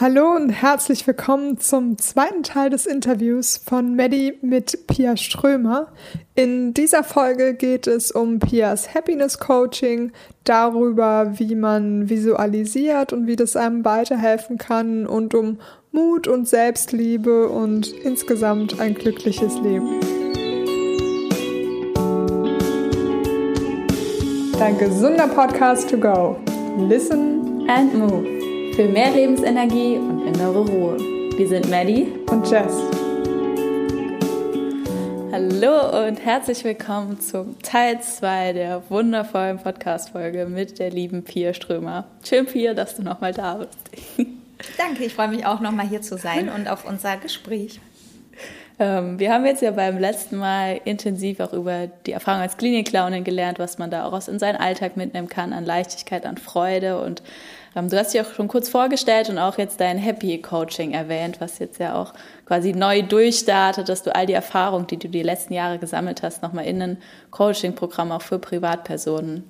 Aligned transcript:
Hallo 0.00 0.36
und 0.36 0.50
herzlich 0.50 1.04
willkommen 1.08 1.58
zum 1.58 1.98
zweiten 1.98 2.44
Teil 2.44 2.70
des 2.70 2.86
Interviews 2.86 3.56
von 3.56 3.96
Maddie 3.96 4.38
mit 4.42 4.86
Pia 4.86 5.16
Strömer. 5.16 5.88
In 6.36 6.72
dieser 6.72 7.02
Folge 7.02 7.54
geht 7.54 7.88
es 7.88 8.12
um 8.12 8.38
Pias 8.38 8.94
Happiness 8.94 9.40
Coaching, 9.40 10.12
darüber, 10.44 11.32
wie 11.40 11.56
man 11.56 12.08
visualisiert 12.08 13.12
und 13.12 13.26
wie 13.26 13.34
das 13.34 13.56
einem 13.56 13.84
weiterhelfen 13.84 14.56
kann 14.56 15.04
und 15.04 15.34
um 15.34 15.58
Mut 15.90 16.28
und 16.28 16.46
Selbstliebe 16.46 17.48
und 17.48 17.88
insgesamt 17.88 18.78
ein 18.78 18.94
glückliches 18.94 19.56
Leben. 19.56 19.98
Dein 24.56 24.78
gesunder 24.78 25.26
Podcast 25.26 25.90
to 25.90 25.98
go. 25.98 26.36
Listen 26.88 27.68
and 27.68 27.92
move 27.94 28.37
für 28.78 28.86
mehr 28.86 29.10
Lebensenergie 29.10 29.96
und 29.96 30.24
innere 30.24 30.64
Ruhe. 30.64 30.96
Wir 31.36 31.48
sind 31.48 31.68
Maddie 31.68 32.12
und 32.30 32.48
Jess. 32.48 32.72
Hallo 35.32 36.06
und 36.06 36.24
herzlich 36.24 36.62
willkommen 36.62 37.18
zum 37.18 37.60
Teil 37.60 38.00
2 38.00 38.52
der 38.52 38.88
wundervollen 38.88 39.58
Podcast-Folge 39.58 40.46
mit 40.46 40.78
der 40.78 40.90
lieben 40.90 41.24
Pia 41.24 41.54
Strömer. 41.54 42.06
Schön, 42.22 42.46
Pia, 42.46 42.72
dass 42.72 42.94
du 42.94 43.02
nochmal 43.02 43.32
da 43.32 43.54
bist. 43.54 44.30
Danke, 44.76 45.06
ich 45.06 45.14
freue 45.14 45.26
mich 45.26 45.44
auch 45.44 45.58
nochmal 45.58 45.88
hier 45.88 46.02
zu 46.02 46.16
sein 46.16 46.48
und 46.54 46.68
auf 46.68 46.88
unser 46.88 47.16
Gespräch. 47.16 47.80
Ähm, 48.78 49.18
wir 49.18 49.32
haben 49.32 49.44
jetzt 49.44 49.62
ja 49.62 49.72
beim 49.72 49.98
letzten 49.98 50.36
Mal 50.36 50.80
intensiv 50.84 51.40
auch 51.40 51.52
über 51.52 51.88
die 52.06 52.12
Erfahrung 52.12 52.42
als 52.42 52.56
Klinikclownin 52.56 53.24
gelernt, 53.24 53.58
was 53.58 53.78
man 53.78 53.90
da 53.90 54.04
auch 54.04 54.28
in 54.28 54.38
seinen 54.38 54.56
Alltag 54.56 54.96
mitnehmen 54.96 55.28
kann, 55.28 55.52
an 55.52 55.64
Leichtigkeit, 55.64 56.24
an 56.24 56.36
Freude 56.36 57.00
und 57.00 57.22
ähm, 57.74 57.88
du 57.88 57.98
hast 57.98 58.14
dich 58.14 58.20
auch 58.20 58.32
schon 58.32 58.48
kurz 58.48 58.68
vorgestellt 58.68 59.28
und 59.30 59.38
auch 59.38 59.58
jetzt 59.58 59.80
dein 59.80 59.98
Happy 59.98 60.40
Coaching 60.40 60.92
erwähnt, 60.92 61.40
was 61.40 61.58
jetzt 61.58 61.78
ja 61.78 61.94
auch 61.94 62.14
quasi 62.46 62.72
neu 62.72 63.02
durchstartet, 63.02 63.88
dass 63.88 64.02
du 64.02 64.14
all 64.14 64.26
die 64.26 64.32
Erfahrungen, 64.32 64.86
die 64.86 64.96
du 64.96 65.08
die 65.08 65.22
letzten 65.22 65.54
Jahre 65.54 65.78
gesammelt 65.78 66.22
hast, 66.22 66.42
nochmal 66.42 66.66
in 66.66 66.80
ein 66.80 66.98
Coaching-Programm 67.30 68.12
auch 68.12 68.22
für 68.22 68.38
Privatpersonen 68.38 69.44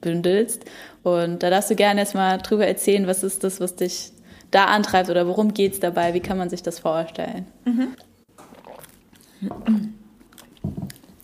bündelst. 0.00 0.64
Und 1.02 1.42
da 1.42 1.50
darfst 1.50 1.70
du 1.70 1.74
gerne 1.74 2.00
jetzt 2.00 2.14
mal 2.14 2.38
drüber 2.38 2.66
erzählen, 2.66 3.06
was 3.06 3.22
ist 3.22 3.42
das, 3.42 3.60
was 3.60 3.76
dich 3.76 4.12
da 4.50 4.66
antreibt 4.66 5.10
oder 5.10 5.26
worum 5.26 5.52
geht 5.52 5.72
es 5.72 5.80
dabei? 5.80 6.14
Wie 6.14 6.20
kann 6.20 6.38
man 6.38 6.50
sich 6.50 6.62
das 6.62 6.78
vorstellen? 6.78 7.46
Mhm. 7.64 7.94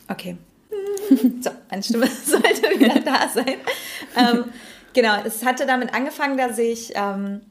Okay. 0.08 0.36
So, 1.40 1.50
meine 1.70 1.82
Stimme 1.82 2.06
sollte 2.24 2.78
wieder 2.78 3.00
da 3.00 3.28
sein. 3.28 3.56
Ähm, 4.16 4.44
Genau, 4.92 5.22
es 5.24 5.44
hatte 5.44 5.66
damit 5.66 5.94
angefangen, 5.94 6.36
dass 6.36 6.58
ich 6.58 6.92
ähm, 6.94 7.42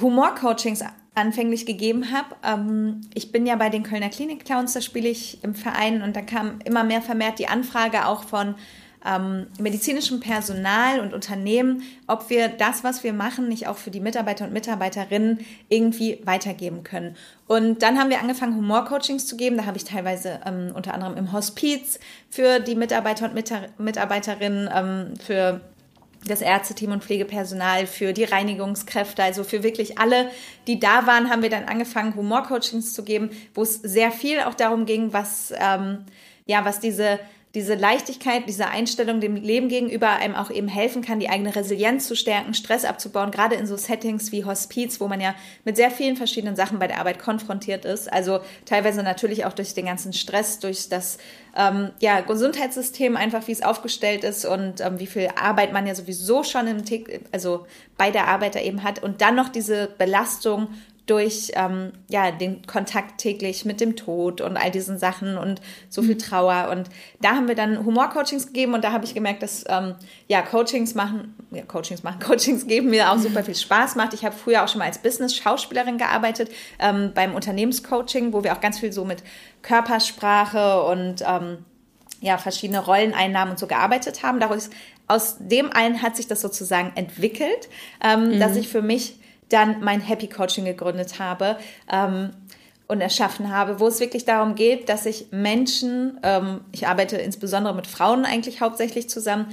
Humor-Coachings 0.00 0.84
anfänglich 1.14 1.66
gegeben 1.66 2.12
habe. 2.12 2.36
Ähm, 2.42 3.00
ich 3.14 3.32
bin 3.32 3.46
ja 3.46 3.56
bei 3.56 3.70
den 3.70 3.82
Kölner 3.82 4.10
Klinik-Clowns, 4.10 4.74
da 4.74 4.80
spiele 4.80 5.08
ich 5.08 5.42
im 5.42 5.54
Verein 5.54 6.02
und 6.02 6.14
da 6.14 6.22
kam 6.22 6.58
immer 6.64 6.84
mehr 6.84 7.02
vermehrt 7.02 7.38
die 7.38 7.48
Anfrage 7.48 8.06
auch 8.06 8.24
von 8.24 8.54
ähm, 9.06 9.46
medizinischem 9.58 10.20
Personal 10.20 11.00
und 11.00 11.12
Unternehmen, 11.12 11.82
ob 12.06 12.30
wir 12.30 12.48
das, 12.48 12.84
was 12.84 13.04
wir 13.04 13.12
machen, 13.12 13.48
nicht 13.48 13.66
auch 13.66 13.76
für 13.76 13.90
die 13.90 14.00
Mitarbeiter 14.00 14.44
und 14.44 14.52
Mitarbeiterinnen 14.52 15.40
irgendwie 15.68 16.20
weitergeben 16.24 16.84
können. 16.84 17.16
Und 17.46 17.82
dann 17.82 17.98
haben 17.98 18.10
wir 18.10 18.20
angefangen, 18.20 18.56
Humor-Coachings 18.56 19.26
zu 19.26 19.36
geben. 19.36 19.56
Da 19.56 19.66
habe 19.66 19.76
ich 19.76 19.84
teilweise 19.84 20.40
ähm, 20.46 20.72
unter 20.74 20.94
anderem 20.94 21.16
im 21.16 21.32
Hospiz 21.32 21.98
für 22.30 22.60
die 22.60 22.74
Mitarbeiter 22.74 23.26
und 23.26 23.34
Mitarbeiterinnen, 23.78 24.70
ähm, 24.72 25.14
für 25.16 25.60
das 26.26 26.40
Ärzteteam 26.40 26.92
und 26.92 27.04
Pflegepersonal, 27.04 27.86
für 27.86 28.12
die 28.12 28.24
Reinigungskräfte, 28.24 29.22
also 29.22 29.44
für 29.44 29.62
wirklich 29.62 29.98
alle, 29.98 30.30
die 30.66 30.78
da 30.78 31.06
waren, 31.06 31.30
haben 31.30 31.42
wir 31.42 31.50
dann 31.50 31.64
angefangen, 31.64 32.14
Humorcoachings 32.14 32.94
zu 32.94 33.02
geben, 33.02 33.30
wo 33.54 33.62
es 33.62 33.74
sehr 33.74 34.12
viel 34.12 34.40
auch 34.40 34.54
darum 34.54 34.86
ging, 34.86 35.12
was, 35.12 35.52
ähm, 35.58 36.04
ja, 36.46 36.64
was 36.64 36.80
diese 36.80 37.18
diese 37.54 37.74
Leichtigkeit, 37.74 38.44
diese 38.48 38.68
Einstellung 38.68 39.20
dem 39.20 39.36
Leben 39.36 39.68
gegenüber 39.68 40.08
einem 40.08 40.34
auch 40.34 40.50
eben 40.50 40.68
helfen 40.68 41.02
kann, 41.02 41.20
die 41.20 41.28
eigene 41.28 41.54
Resilienz 41.54 42.08
zu 42.08 42.16
stärken, 42.16 42.54
Stress 42.54 42.86
abzubauen, 42.86 43.30
gerade 43.30 43.56
in 43.56 43.66
so 43.66 43.76
Settings 43.76 44.32
wie 44.32 44.44
Hospiz, 44.44 45.00
wo 45.00 45.08
man 45.08 45.20
ja 45.20 45.34
mit 45.64 45.76
sehr 45.76 45.90
vielen 45.90 46.16
verschiedenen 46.16 46.56
Sachen 46.56 46.78
bei 46.78 46.86
der 46.86 46.98
Arbeit 46.98 47.18
konfrontiert 47.18 47.84
ist. 47.84 48.10
Also 48.10 48.40
teilweise 48.64 49.02
natürlich 49.02 49.44
auch 49.44 49.52
durch 49.52 49.74
den 49.74 49.84
ganzen 49.84 50.14
Stress, 50.14 50.60
durch 50.60 50.88
das 50.88 51.18
ähm, 51.54 51.90
ja, 52.00 52.20
Gesundheitssystem 52.22 53.16
einfach, 53.16 53.46
wie 53.46 53.52
es 53.52 53.62
aufgestellt 53.62 54.24
ist 54.24 54.46
und 54.46 54.80
ähm, 54.80 54.98
wie 54.98 55.06
viel 55.06 55.28
Arbeit 55.36 55.74
man 55.74 55.86
ja 55.86 55.94
sowieso 55.94 56.44
schon 56.44 56.66
im 56.66 56.82
also 57.32 57.66
bei 57.98 58.10
der 58.10 58.28
Arbeit 58.28 58.54
da 58.54 58.60
eben 58.60 58.82
hat 58.82 59.02
und 59.02 59.20
dann 59.20 59.34
noch 59.34 59.50
diese 59.50 59.88
Belastung 59.98 60.68
durch 61.06 61.50
ähm, 61.54 61.92
ja, 62.08 62.30
den 62.30 62.64
Kontakt 62.66 63.18
täglich 63.18 63.64
mit 63.64 63.80
dem 63.80 63.96
Tod 63.96 64.40
und 64.40 64.56
all 64.56 64.70
diesen 64.70 64.98
Sachen 64.98 65.36
und 65.36 65.60
so 65.88 66.00
viel 66.02 66.14
mhm. 66.14 66.20
Trauer. 66.20 66.68
Und 66.70 66.88
da 67.20 67.30
haben 67.30 67.48
wir 67.48 67.56
dann 67.56 67.84
Humor-Coachings 67.84 68.46
gegeben 68.46 68.74
und 68.74 68.84
da 68.84 68.92
habe 68.92 69.04
ich 69.04 69.12
gemerkt, 69.12 69.42
dass 69.42 69.64
ähm, 69.68 69.96
ja, 70.28 70.42
Coachings 70.42 70.94
machen, 70.94 71.34
ja, 71.50 71.62
Coachings 71.62 72.04
machen, 72.04 72.20
Coachings 72.24 72.68
geben 72.68 72.90
mir 72.90 73.10
auch 73.10 73.18
super 73.18 73.42
viel 73.42 73.56
Spaß 73.56 73.96
macht. 73.96 74.14
Ich 74.14 74.24
habe 74.24 74.36
früher 74.36 74.62
auch 74.62 74.68
schon 74.68 74.78
mal 74.78 74.86
als 74.86 74.98
Business-Schauspielerin 74.98 75.98
gearbeitet, 75.98 76.50
ähm, 76.78 77.10
beim 77.14 77.34
Unternehmenscoaching, 77.34 78.32
wo 78.32 78.44
wir 78.44 78.52
auch 78.52 78.60
ganz 78.60 78.78
viel 78.78 78.92
so 78.92 79.04
mit 79.04 79.24
Körpersprache 79.62 80.84
und 80.84 81.24
ähm, 81.26 81.58
ja, 82.20 82.38
verschiedene 82.38 82.78
Rolleneinnahmen 82.78 83.52
und 83.52 83.58
so 83.58 83.66
gearbeitet 83.66 84.22
haben. 84.22 84.38
Daraus, 84.38 84.70
aus 85.08 85.36
dem 85.40 85.72
allen 85.72 86.00
hat 86.00 86.14
sich 86.14 86.28
das 86.28 86.40
sozusagen 86.40 86.92
entwickelt, 86.94 87.68
ähm, 88.02 88.28
mhm. 88.28 88.38
dass 88.38 88.54
ich 88.54 88.68
für 88.68 88.82
mich 88.82 89.16
dann 89.52 89.82
mein 89.82 90.00
Happy 90.00 90.28
Coaching 90.28 90.64
gegründet 90.64 91.18
habe. 91.18 91.56
Ähm, 91.90 92.30
und 92.88 93.00
erschaffen 93.00 93.50
habe, 93.50 93.80
wo 93.80 93.86
es 93.86 94.00
wirklich 94.00 94.26
darum 94.26 94.54
geht, 94.54 94.90
dass 94.90 95.06
ich 95.06 95.28
Menschen, 95.30 96.20
ähm, 96.22 96.60
ich 96.72 96.88
arbeite 96.88 97.16
insbesondere 97.16 97.74
mit 97.74 97.86
Frauen 97.86 98.26
eigentlich 98.26 98.60
hauptsächlich 98.60 99.08
zusammen, 99.08 99.46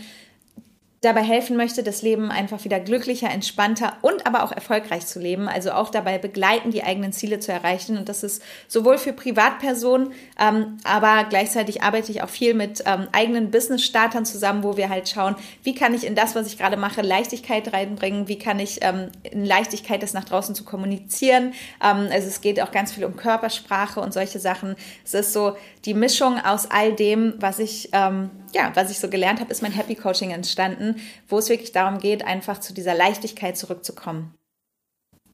dabei 1.01 1.21
helfen 1.21 1.55
möchte, 1.55 1.81
das 1.81 2.01
Leben 2.01 2.29
einfach 2.29 2.65
wieder 2.65 2.79
glücklicher, 2.79 3.29
entspannter 3.29 3.93
und 4.01 4.27
aber 4.27 4.43
auch 4.43 4.51
erfolgreich 4.51 5.05
zu 5.05 5.19
leben. 5.19 5.47
Also 5.47 5.71
auch 5.71 5.89
dabei 5.89 6.17
begleiten, 6.17 6.71
die 6.71 6.83
eigenen 6.83 7.13
Ziele 7.13 7.39
zu 7.39 7.53
erreichen. 7.53 7.97
Und 7.97 8.09
das 8.09 8.23
ist 8.23 8.41
sowohl 8.67 8.97
für 8.97 9.13
Privatpersonen, 9.13 10.11
ähm, 10.37 10.77
aber 10.83 11.25
gleichzeitig 11.29 11.83
arbeite 11.83 12.11
ich 12.11 12.21
auch 12.21 12.29
viel 12.29 12.53
mit 12.53 12.83
ähm, 12.85 13.07
eigenen 13.13 13.49
Business-Startern 13.49 14.25
zusammen, 14.25 14.63
wo 14.63 14.75
wir 14.75 14.89
halt 14.89 15.07
schauen, 15.07 15.35
wie 15.63 15.73
kann 15.73 15.93
ich 15.93 16.05
in 16.05 16.15
das, 16.15 16.35
was 16.35 16.47
ich 16.47 16.57
gerade 16.57 16.75
mache, 16.75 17.01
Leichtigkeit 17.01 17.71
reinbringen, 17.71 18.27
wie 18.27 18.37
kann 18.37 18.59
ich 18.59 18.79
ähm, 18.81 19.09
in 19.23 19.45
Leichtigkeit 19.45 20.03
das 20.03 20.13
nach 20.13 20.25
draußen 20.25 20.53
zu 20.53 20.65
kommunizieren. 20.65 21.53
Ähm, 21.81 22.09
also 22.11 22.27
es 22.27 22.41
geht 22.41 22.61
auch 22.61 22.71
ganz 22.71 22.91
viel 22.91 23.05
um 23.05 23.15
Körpersprache 23.15 24.01
und 24.01 24.13
solche 24.13 24.39
Sachen. 24.39 24.75
Es 25.05 25.13
ist 25.13 25.31
so 25.31 25.55
die 25.85 25.93
Mischung 25.93 26.39
aus 26.43 26.69
all 26.69 26.93
dem, 26.93 27.35
was 27.39 27.59
ich 27.59 27.89
ähm, 27.93 28.29
ja, 28.53 28.71
was 28.75 28.91
ich 28.91 28.99
so 28.99 29.09
gelernt 29.09 29.39
habe, 29.39 29.51
ist 29.51 29.61
mein 29.61 29.71
Happy 29.71 29.95
Coaching 29.95 30.31
entstanden, 30.31 30.95
wo 31.27 31.37
es 31.37 31.49
wirklich 31.49 31.71
darum 31.71 31.99
geht, 31.99 32.25
einfach 32.25 32.59
zu 32.59 32.73
dieser 32.73 32.93
Leichtigkeit 32.93 33.57
zurückzukommen. 33.57 34.33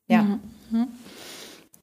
Ja. 0.07 0.21
Mhm. 0.23 0.87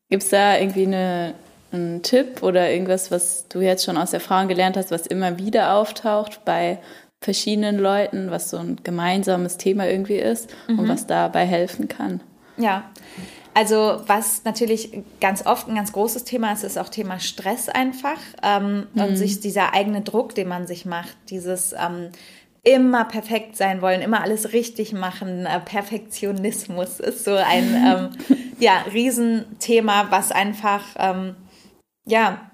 Gibt 0.08 0.22
es 0.22 0.30
da 0.30 0.58
irgendwie 0.58 0.86
eine, 0.86 1.34
einen 1.72 2.02
Tipp 2.02 2.42
oder 2.42 2.70
irgendwas, 2.70 3.10
was 3.10 3.48
du 3.48 3.60
jetzt 3.60 3.84
schon 3.84 3.96
aus 3.96 4.12
Erfahrung 4.12 4.48
gelernt 4.48 4.76
hast, 4.76 4.90
was 4.90 5.06
immer 5.06 5.38
wieder 5.38 5.74
auftaucht 5.74 6.44
bei 6.44 6.78
verschiedenen 7.20 7.78
Leuten, 7.78 8.30
was 8.30 8.50
so 8.50 8.58
ein 8.58 8.80
gemeinsames 8.82 9.56
Thema 9.56 9.88
irgendwie 9.88 10.16
ist 10.16 10.50
mhm. 10.68 10.80
und 10.80 10.88
was 10.88 11.06
dabei 11.06 11.46
helfen 11.46 11.88
kann? 11.88 12.20
Ja, 12.56 12.90
also 13.54 14.00
was 14.06 14.44
natürlich 14.44 15.02
ganz 15.20 15.44
oft 15.46 15.68
ein 15.68 15.74
ganz 15.74 15.92
großes 15.92 16.24
Thema 16.24 16.52
ist, 16.52 16.64
ist 16.64 16.78
auch 16.78 16.88
Thema 16.88 17.20
Stress 17.20 17.68
einfach 17.68 18.18
ähm, 18.42 18.86
mhm. 18.94 19.02
und 19.02 19.16
sich 19.16 19.40
dieser 19.40 19.74
eigene 19.74 20.02
Druck, 20.02 20.34
den 20.34 20.48
man 20.48 20.66
sich 20.66 20.86
macht, 20.86 21.16
dieses 21.28 21.72
ähm, 21.72 22.10
immer 22.64 23.04
perfekt 23.04 23.56
sein 23.56 23.82
wollen, 23.82 24.02
immer 24.02 24.22
alles 24.22 24.52
richtig 24.52 24.92
machen. 24.92 25.46
Äh, 25.46 25.60
Perfektionismus 25.60 27.00
ist 27.00 27.24
so 27.24 27.34
ein 27.34 27.74
ähm, 28.24 28.38
ja, 28.58 28.84
Riesenthema, 28.92 30.06
was 30.10 30.30
einfach 30.30 30.82
ähm, 30.96 31.36
ja 32.06 32.51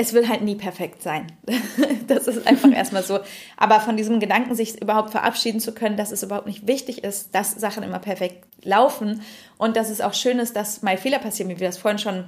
es 0.00 0.14
will 0.14 0.28
halt 0.28 0.40
nie 0.40 0.54
perfekt 0.54 1.02
sein. 1.02 1.26
das 2.06 2.26
ist 2.26 2.46
einfach 2.46 2.72
erstmal 2.72 3.02
so. 3.02 3.20
Aber 3.58 3.80
von 3.80 3.98
diesem 3.98 4.18
Gedanken, 4.18 4.54
sich 4.54 4.80
überhaupt 4.80 5.10
verabschieden 5.10 5.60
zu 5.60 5.72
können, 5.72 5.98
dass 5.98 6.10
es 6.10 6.22
überhaupt 6.22 6.46
nicht 6.46 6.66
wichtig 6.66 7.04
ist, 7.04 7.34
dass 7.34 7.52
Sachen 7.52 7.82
immer 7.82 7.98
perfekt 7.98 8.46
laufen 8.64 9.20
und 9.58 9.76
dass 9.76 9.90
es 9.90 10.00
auch 10.00 10.14
schön 10.14 10.38
ist, 10.38 10.56
dass 10.56 10.80
mal 10.80 10.96
Fehler 10.96 11.18
passieren, 11.18 11.50
wie 11.50 11.60
wir 11.60 11.66
das 11.66 11.76
vorhin 11.76 11.98
schon 11.98 12.24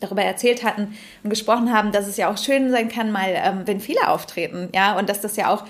darüber 0.00 0.22
erzählt 0.22 0.64
hatten 0.64 0.96
und 1.22 1.30
gesprochen 1.30 1.72
haben, 1.72 1.92
dass 1.92 2.08
es 2.08 2.16
ja 2.16 2.28
auch 2.28 2.38
schön 2.38 2.70
sein 2.72 2.88
kann, 2.88 3.12
mal, 3.12 3.34
ähm, 3.36 3.62
wenn 3.66 3.80
Fehler 3.80 4.10
auftreten, 4.10 4.68
ja, 4.74 4.98
und 4.98 5.08
dass 5.08 5.20
das 5.20 5.36
ja 5.36 5.54
auch 5.54 5.64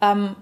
ähm, 0.00 0.34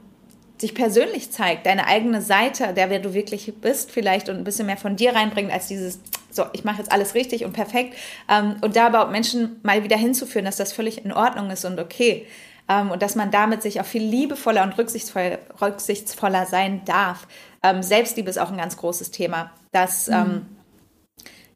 sich 0.59 0.75
persönlich 0.75 1.31
zeigt, 1.31 1.67
deine 1.67 1.87
eigene 1.89 2.23
Seite, 2.23 2.73
der 2.73 2.89
wer 2.89 3.01
du 3.01 3.13
wirklich 3.13 3.53
bist, 3.61 3.91
vielleicht 3.91 4.31
und 4.31 4.37
ein 4.37 4.45
bisschen 4.45 4.67
mehr 4.67 4.77
von 4.79 4.97
dir 4.97 5.15
reinbringt, 5.15 5.53
als 5.53 5.67
dieses, 5.67 6.01
so, 6.35 6.47
ich 6.53 6.65
mache 6.65 6.79
jetzt 6.79 6.91
alles 6.91 7.15
richtig 7.15 7.45
und 7.45 7.53
perfekt. 7.53 7.95
Ähm, 8.29 8.57
und 8.61 8.77
da 8.77 8.87
aber 8.87 9.07
auch 9.07 9.11
Menschen 9.11 9.61
mal 9.63 9.85
wieder 9.85 9.97
hinzuführen, 9.97 10.45
dass 10.45 10.57
das 10.57 10.73
völlig 10.73 11.05
in 11.05 11.13
Ordnung 11.13 11.51
ist 11.51 11.65
und 11.65 11.79
okay. 11.79 12.27
Ähm, 12.69 12.91
und 12.91 13.03
dass 13.03 13.15
man 13.15 13.31
damit 13.31 13.63
sich 13.63 13.81
auch 13.81 13.85
viel 13.85 14.03
liebevoller 14.03 14.63
und 14.63 14.77
rücksichtsvoller, 14.79 15.39
rücksichtsvoller 15.61 16.47
sein 16.47 16.85
darf. 16.85 17.27
Ähm, 17.63 17.83
Selbstliebe 17.83 18.31
ist 18.31 18.39
auch 18.39 18.51
ein 18.51 18.57
ganz 18.57 18.77
großes 18.77 19.11
Thema, 19.11 19.53
dass 19.73 20.09
mhm. 20.09 20.15
ähm, 20.15 20.47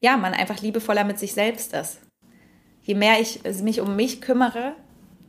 ja, 0.01 0.17
man 0.17 0.35
einfach 0.35 0.61
liebevoller 0.61 1.05
mit 1.05 1.19
sich 1.19 1.33
selbst 1.33 1.73
ist. 1.73 2.01
Je 2.83 2.95
mehr 2.95 3.21
ich 3.21 3.43
mich 3.63 3.81
um 3.81 3.97
mich 3.97 4.21
kümmere, 4.21 4.75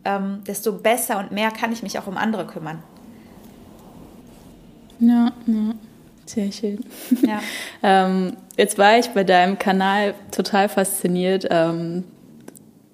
ähm, 0.05 0.43
desto 0.45 0.73
besser 0.73 1.19
und 1.19 1.31
mehr 1.31 1.51
kann 1.51 1.71
ich 1.71 1.83
mich 1.83 1.97
auch 1.97 2.07
um 2.07 2.17
andere 2.17 2.45
kümmern. 2.45 2.83
Ja, 4.99 5.31
ja. 5.45 5.73
Sehr 6.27 6.51
schön. 6.51 6.85
Ja. 7.25 7.41
ähm, 7.83 8.37
jetzt 8.57 8.77
war 8.77 8.99
ich 8.99 9.07
bei 9.09 9.23
deinem 9.23 9.57
Kanal 9.57 10.13
total 10.31 10.69
fasziniert 10.69 11.47
ähm, 11.49 12.03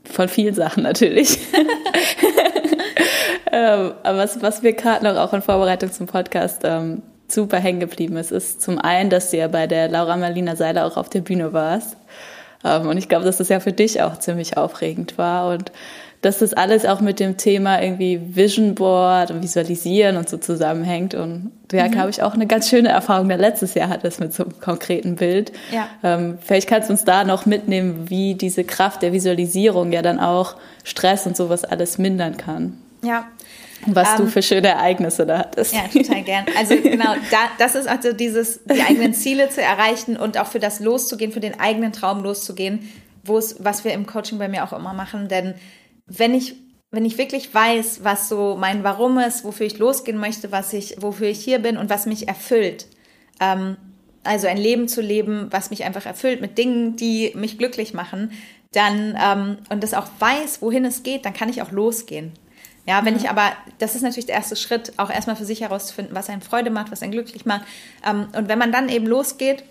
von 0.05 0.29
vielen 0.29 0.53
Sachen 0.53 0.83
natürlich. 0.83 1.39
ähm, 3.51 3.93
aber 4.03 4.17
was, 4.17 4.41
was 4.41 4.61
mir 4.61 4.73
gerade 4.73 5.03
noch 5.03 5.17
auch 5.17 5.33
in 5.33 5.41
Vorbereitung 5.41 5.91
zum 5.91 6.07
Podcast 6.07 6.61
ähm, 6.63 7.01
super 7.27 7.57
hängen 7.57 7.79
geblieben 7.79 8.17
ist, 8.17 8.31
ist 8.31 8.61
zum 8.61 8.77
einen, 8.77 9.09
dass 9.09 9.31
du 9.31 9.37
ja 9.37 9.47
bei 9.47 9.67
der 9.67 9.89
Laura 9.89 10.15
Marlina 10.15 10.55
Seiler 10.55 10.85
auch 10.85 10.97
auf 10.97 11.09
der 11.09 11.21
Bühne 11.21 11.53
warst. 11.53 11.97
Ähm, 12.63 12.87
und 12.87 12.97
ich 12.97 13.09
glaube, 13.09 13.25
dass 13.25 13.37
das 13.37 13.49
ja 13.49 13.59
für 13.59 13.73
dich 13.73 14.01
auch 14.01 14.19
ziemlich 14.19 14.57
aufregend 14.57 15.17
war. 15.17 15.49
Und 15.49 15.71
dass 16.23 16.39
das 16.39 16.53
alles 16.53 16.85
auch 16.85 17.01
mit 17.01 17.19
dem 17.19 17.35
Thema 17.35 17.81
irgendwie 17.81 18.19
Vision 18.33 18.75
Board 18.75 19.29
und 19.29 19.43
Visualisieren 19.43 20.15
und 20.15 20.29
so 20.29 20.37
zusammenhängt. 20.37 21.15
Und 21.15 21.51
du 21.67 21.75
ja, 21.75 21.87
mhm. 21.87 21.91
glaube 21.91 22.11
ich, 22.11 22.23
auch 22.23 22.33
eine 22.33 22.47
ganz 22.47 22.69
schöne 22.69 22.87
Erfahrung 22.87 23.27
da 23.27 23.35
letztes 23.35 23.73
Jahr 23.73 23.89
hattest 23.89 24.21
mit 24.21 24.33
so 24.33 24.43
einem 24.43 24.57
konkreten 24.61 25.17
Bild. 25.17 25.51
Ja. 25.71 25.89
Ähm, 26.01 26.37
vielleicht 26.41 26.69
kannst 26.69 26.87
du 26.87 26.93
uns 26.93 27.03
da 27.03 27.25
noch 27.25 27.45
mitnehmen, 27.45 28.09
wie 28.09 28.35
diese 28.35 28.63
Kraft 28.63 29.01
der 29.01 29.11
Visualisierung 29.11 29.91
ja 29.91 30.01
dann 30.01 30.21
auch 30.21 30.55
Stress 30.85 31.27
und 31.27 31.35
sowas 31.35 31.65
alles 31.65 31.97
mindern 31.97 32.37
kann. 32.37 32.77
Ja. 33.03 33.27
Was 33.85 34.11
ähm, 34.11 34.25
du 34.25 34.31
für 34.31 34.41
schöne 34.41 34.69
Ereignisse 34.69 35.25
da 35.25 35.39
hattest. 35.39 35.73
Ja, 35.73 35.81
total 35.91 36.21
gern. 36.21 36.45
Also 36.57 36.77
genau, 36.77 37.15
da, 37.31 37.37
das 37.59 37.75
ist 37.75 37.89
also 37.89 38.13
dieses, 38.13 38.61
die 38.63 38.81
eigenen 38.81 39.13
Ziele 39.13 39.49
zu 39.49 39.61
erreichen 39.61 40.15
und 40.15 40.37
auch 40.37 40.47
für 40.47 40.61
das 40.61 40.79
loszugehen, 40.79 41.33
für 41.33 41.41
den 41.41 41.59
eigenen 41.59 41.91
Traum 41.91 42.23
loszugehen, 42.23 42.89
wo 43.25 43.37
es, 43.37 43.57
was 43.59 43.83
wir 43.83 43.91
im 43.91 44.05
Coaching 44.05 44.39
bei 44.39 44.47
mir 44.47 44.63
auch 44.63 44.71
immer 44.71 44.93
machen, 44.93 45.27
denn 45.27 45.55
wenn 46.05 46.33
ich 46.33 46.55
wenn 46.93 47.05
ich 47.05 47.17
wirklich 47.17 47.51
weiß, 47.51 48.03
was 48.03 48.29
so 48.29 48.55
mein 48.55 48.83
Warum 48.83 49.17
ist, 49.17 49.43
wofür 49.43 49.65
ich 49.65 49.79
losgehen 49.79 50.19
möchte, 50.19 50.51
was 50.51 50.71
ich, 50.73 51.01
wofür 51.01 51.27
ich 51.27 51.43
hier 51.43 51.57
bin 51.57 51.75
und 51.75 51.89
was 51.89 52.05
mich 52.05 52.27
erfüllt, 52.27 52.85
ähm, 53.39 53.77
also 54.23 54.45
ein 54.45 54.57
Leben 54.57 54.87
zu 54.87 55.01
leben, 55.01 55.47
was 55.49 55.71
mich 55.71 55.85
einfach 55.85 56.05
erfüllt 56.05 56.39
mit 56.39 56.59
Dingen, 56.59 56.95
die 56.95 57.31
mich 57.33 57.57
glücklich 57.57 57.95
machen, 57.95 58.31
dann 58.73 59.17
ähm, 59.19 59.57
und 59.69 59.81
das 59.81 59.95
auch 59.95 60.07
weiß, 60.19 60.61
wohin 60.61 60.85
es 60.85 61.01
geht, 61.01 61.25
dann 61.25 61.33
kann 61.33 61.49
ich 61.49 61.63
auch 61.63 61.71
losgehen. 61.71 62.31
Ja, 62.85 63.03
wenn 63.03 63.15
mhm. 63.15 63.21
ich 63.21 63.29
aber, 63.29 63.53
das 63.79 63.95
ist 63.95 64.03
natürlich 64.03 64.27
der 64.27 64.35
erste 64.35 64.55
Schritt, 64.55 64.93
auch 64.97 65.09
erstmal 65.09 65.35
für 65.35 65.45
sich 65.45 65.61
herauszufinden, 65.61 66.15
was 66.15 66.29
einen 66.29 66.41
Freude 66.41 66.69
macht, 66.69 66.91
was 66.91 67.01
einen 67.01 67.11
glücklich 67.11 67.45
macht. 67.45 67.63
Ähm, 68.07 68.27
und 68.37 68.49
wenn 68.49 68.59
man 68.59 68.71
dann 68.71 68.87
eben 68.89 69.07
losgeht, 69.07 69.63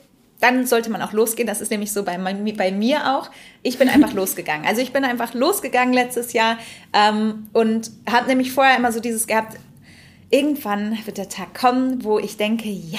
dann 0.42 0.66
sollte 0.66 0.90
man 0.90 1.00
auch 1.02 1.12
losgehen. 1.12 1.46
Das 1.46 1.60
ist 1.60 1.70
nämlich 1.70 1.92
so 1.92 2.02
bei, 2.02 2.18
bei 2.18 2.72
mir 2.72 3.16
auch. 3.16 3.30
Ich 3.62 3.78
bin 3.78 3.88
einfach 3.88 4.12
losgegangen. 4.14 4.66
Also 4.66 4.82
ich 4.82 4.92
bin 4.92 5.04
einfach 5.04 5.34
losgegangen 5.34 5.94
letztes 5.94 6.32
Jahr 6.32 6.58
ähm, 6.92 7.48
und 7.52 7.90
habe 8.10 8.26
nämlich 8.26 8.52
vorher 8.52 8.76
immer 8.76 8.90
so 8.90 8.98
dieses 8.98 9.26
gehabt, 9.26 9.56
irgendwann 10.30 10.98
wird 11.04 11.18
der 11.18 11.28
Tag 11.28 11.54
kommen, 11.54 12.02
wo 12.04 12.18
ich 12.18 12.36
denke, 12.36 12.68
ja, 12.68 12.98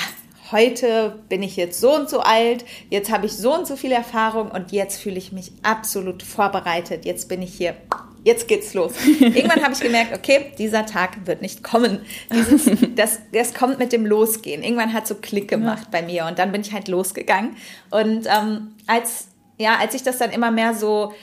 heute 0.53 1.19
bin 1.27 1.43
ich 1.43 1.57
jetzt 1.57 1.81
so 1.81 1.93
und 1.93 2.09
so 2.09 2.21
alt, 2.21 2.63
jetzt 2.89 3.11
habe 3.11 3.25
ich 3.25 3.33
so 3.33 3.53
und 3.53 3.67
so 3.67 3.75
viel 3.75 3.91
Erfahrung 3.91 4.49
und 4.49 4.71
jetzt 4.71 5.01
fühle 5.01 5.17
ich 5.17 5.33
mich 5.33 5.51
absolut 5.63 6.23
vorbereitet. 6.23 7.03
Jetzt 7.03 7.27
bin 7.27 7.41
ich 7.41 7.53
hier 7.53 7.75
jetzt 8.23 8.47
geht's 8.47 8.73
los. 8.73 8.93
Irgendwann 9.19 9.61
habe 9.61 9.73
ich 9.73 9.79
gemerkt, 9.79 10.15
okay, 10.15 10.53
dieser 10.57 10.85
Tag 10.85 11.25
wird 11.25 11.41
nicht 11.41 11.63
kommen. 11.63 11.99
Dieses, 12.31 12.69
das, 12.95 13.19
das 13.31 13.53
kommt 13.53 13.79
mit 13.79 13.91
dem 13.91 14.05
Losgehen. 14.05 14.63
Irgendwann 14.63 14.93
hat 14.93 15.07
so 15.07 15.15
Klick 15.15 15.47
gemacht 15.47 15.89
ja. 15.91 15.99
bei 15.99 16.01
mir 16.01 16.25
und 16.25 16.39
dann 16.39 16.51
bin 16.51 16.61
ich 16.61 16.73
halt 16.73 16.87
losgegangen. 16.87 17.55
Und 17.91 18.27
ähm, 18.27 18.75
als, 18.87 19.27
ja, 19.57 19.75
als 19.77 19.93
ich 19.93 20.03
das 20.03 20.17
dann 20.17 20.31
immer 20.31 20.51
mehr 20.51 20.73
so 20.73 21.13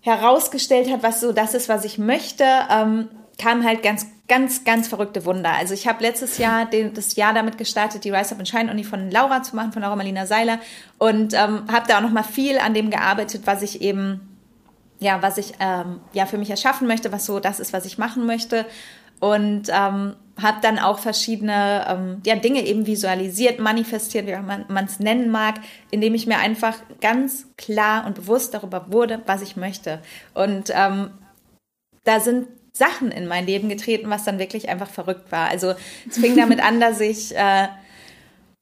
herausgestellt 0.00 0.90
hat, 0.90 1.02
was 1.02 1.20
so 1.20 1.32
das 1.32 1.54
ist, 1.54 1.68
was 1.68 1.84
ich 1.84 1.98
möchte, 1.98 2.44
ähm, 2.70 3.08
kamen 3.38 3.64
halt 3.64 3.82
ganz, 3.82 4.06
ganz, 4.28 4.64
ganz 4.64 4.88
verrückte 4.88 5.24
Wunder. 5.24 5.52
Also 5.52 5.74
ich 5.74 5.86
habe 5.86 6.02
letztes 6.02 6.38
Jahr 6.38 6.66
den, 6.66 6.94
das 6.94 7.14
Jahr 7.16 7.32
damit 7.32 7.58
gestartet, 7.58 8.04
die 8.04 8.10
Rise 8.10 8.32
Up 8.32 8.38
and 8.38 8.48
Shine 8.48 8.70
Uni 8.70 8.84
von 8.84 9.10
Laura 9.10 9.42
zu 9.42 9.54
machen, 9.54 9.72
von 9.72 9.82
Laura 9.82 9.96
Marlina 9.96 10.26
Seiler 10.26 10.58
und 10.98 11.32
ähm, 11.34 11.64
habe 11.70 11.86
da 11.86 11.98
auch 11.98 12.02
noch 12.02 12.10
mal 12.10 12.24
viel 12.24 12.58
an 12.58 12.74
dem 12.74 12.90
gearbeitet, 12.90 13.42
was 13.44 13.62
ich 13.62 13.82
eben 13.82 14.36
ja, 14.98 15.20
was 15.22 15.38
ich 15.38 15.54
ähm, 15.60 16.00
ja 16.12 16.26
für 16.26 16.38
mich 16.38 16.50
erschaffen 16.50 16.86
möchte, 16.86 17.12
was 17.12 17.26
so 17.26 17.40
das 17.40 17.60
ist, 17.60 17.72
was 17.72 17.84
ich 17.84 17.98
machen 17.98 18.26
möchte. 18.26 18.66
Und 19.18 19.68
ähm, 19.68 20.14
habe 20.40 20.58
dann 20.60 20.78
auch 20.78 20.98
verschiedene 20.98 21.86
ähm, 21.88 22.22
ja, 22.26 22.36
Dinge 22.36 22.66
eben 22.66 22.86
visualisiert, 22.86 23.58
manifestiert, 23.58 24.26
wie 24.26 24.36
man 24.36 24.84
es 24.84 25.00
nennen 25.00 25.30
mag, 25.30 25.54
indem 25.90 26.14
ich 26.14 26.26
mir 26.26 26.38
einfach 26.38 26.74
ganz 27.00 27.46
klar 27.56 28.06
und 28.06 28.16
bewusst 28.16 28.52
darüber 28.52 28.92
wurde, 28.92 29.22
was 29.24 29.40
ich 29.40 29.56
möchte. 29.56 30.00
Und 30.34 30.70
ähm, 30.74 31.10
da 32.04 32.20
sind 32.20 32.48
Sachen 32.76 33.10
in 33.10 33.26
mein 33.26 33.46
Leben 33.46 33.68
getreten, 33.68 34.10
was 34.10 34.24
dann 34.24 34.38
wirklich 34.38 34.68
einfach 34.68 34.90
verrückt 34.90 35.32
war. 35.32 35.48
Also 35.48 35.74
es 36.08 36.18
fing 36.18 36.36
damit 36.36 36.62
an, 36.62 36.80
dass 36.80 37.00
ich 37.00 37.34
äh, 37.34 37.68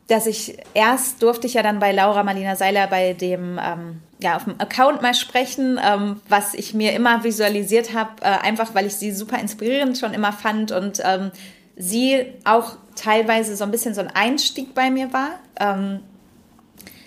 dass 0.07 0.27
ich 0.27 0.59
erst 0.75 1.23
durfte 1.23 1.47
ich 1.47 1.55
ja 1.55 1.63
dann 1.63 1.79
bei 1.79 1.93
Laura 1.93 2.23
Marlina 2.23 2.57
Seiler 2.57 2.87
bei 2.87 3.15
dem 3.15 3.59
ähm, 3.63 4.03
ja 4.19 4.37
auf 4.37 4.45
dem 4.45 4.61
Account 4.61 5.03
mal 5.03 5.15
sprechen, 5.15 5.81
ähm, 5.83 6.21
was 6.29 6.55
ich 6.55 6.75
mir 6.75 6.93
immer 6.93 7.25
visualisiert 7.25 7.95
habe, 7.95 8.11
äh, 8.21 8.27
einfach 8.27 8.75
weil 8.75 8.87
ich 8.87 8.97
sie 8.97 9.13
super 9.13 9.39
inspirierend 9.39 9.97
schon 9.99 10.13
immer 10.13 10.33
fand 10.33 10.73
und 10.73 11.01
ähm, 11.05 11.31
sie 11.77 12.27
auch 12.45 12.77
teilweise 12.97 13.57
so 13.57 13.65
ein 13.65 13.71
bisschen 13.71 13.95
so 13.95 14.03
ein 14.03 14.11
Einstieg 14.11 14.75
bei 14.75 14.91
mir 14.91 15.13
war. 15.13 15.31
Ähm, 15.59 16.01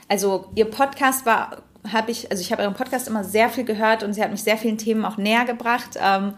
also 0.08 0.50
ihr 0.56 0.66
Podcast 0.66 1.26
war 1.26 1.58
habe 1.92 2.12
ich 2.12 2.32
also 2.32 2.42
ich 2.42 2.52
habe 2.52 2.64
ihren 2.64 2.74
Podcast 2.74 3.08
immer 3.08 3.24
sehr 3.24 3.50
viel 3.50 3.64
gehört 3.64 4.04
und 4.04 4.14
sie 4.14 4.24
hat 4.24 4.32
mich 4.32 4.44
sehr 4.44 4.58
vielen 4.58 4.78
Themen 4.78 5.06
auch 5.06 5.18
näher 5.18 5.46
gebracht 5.46 5.92
ähm, 6.02 6.34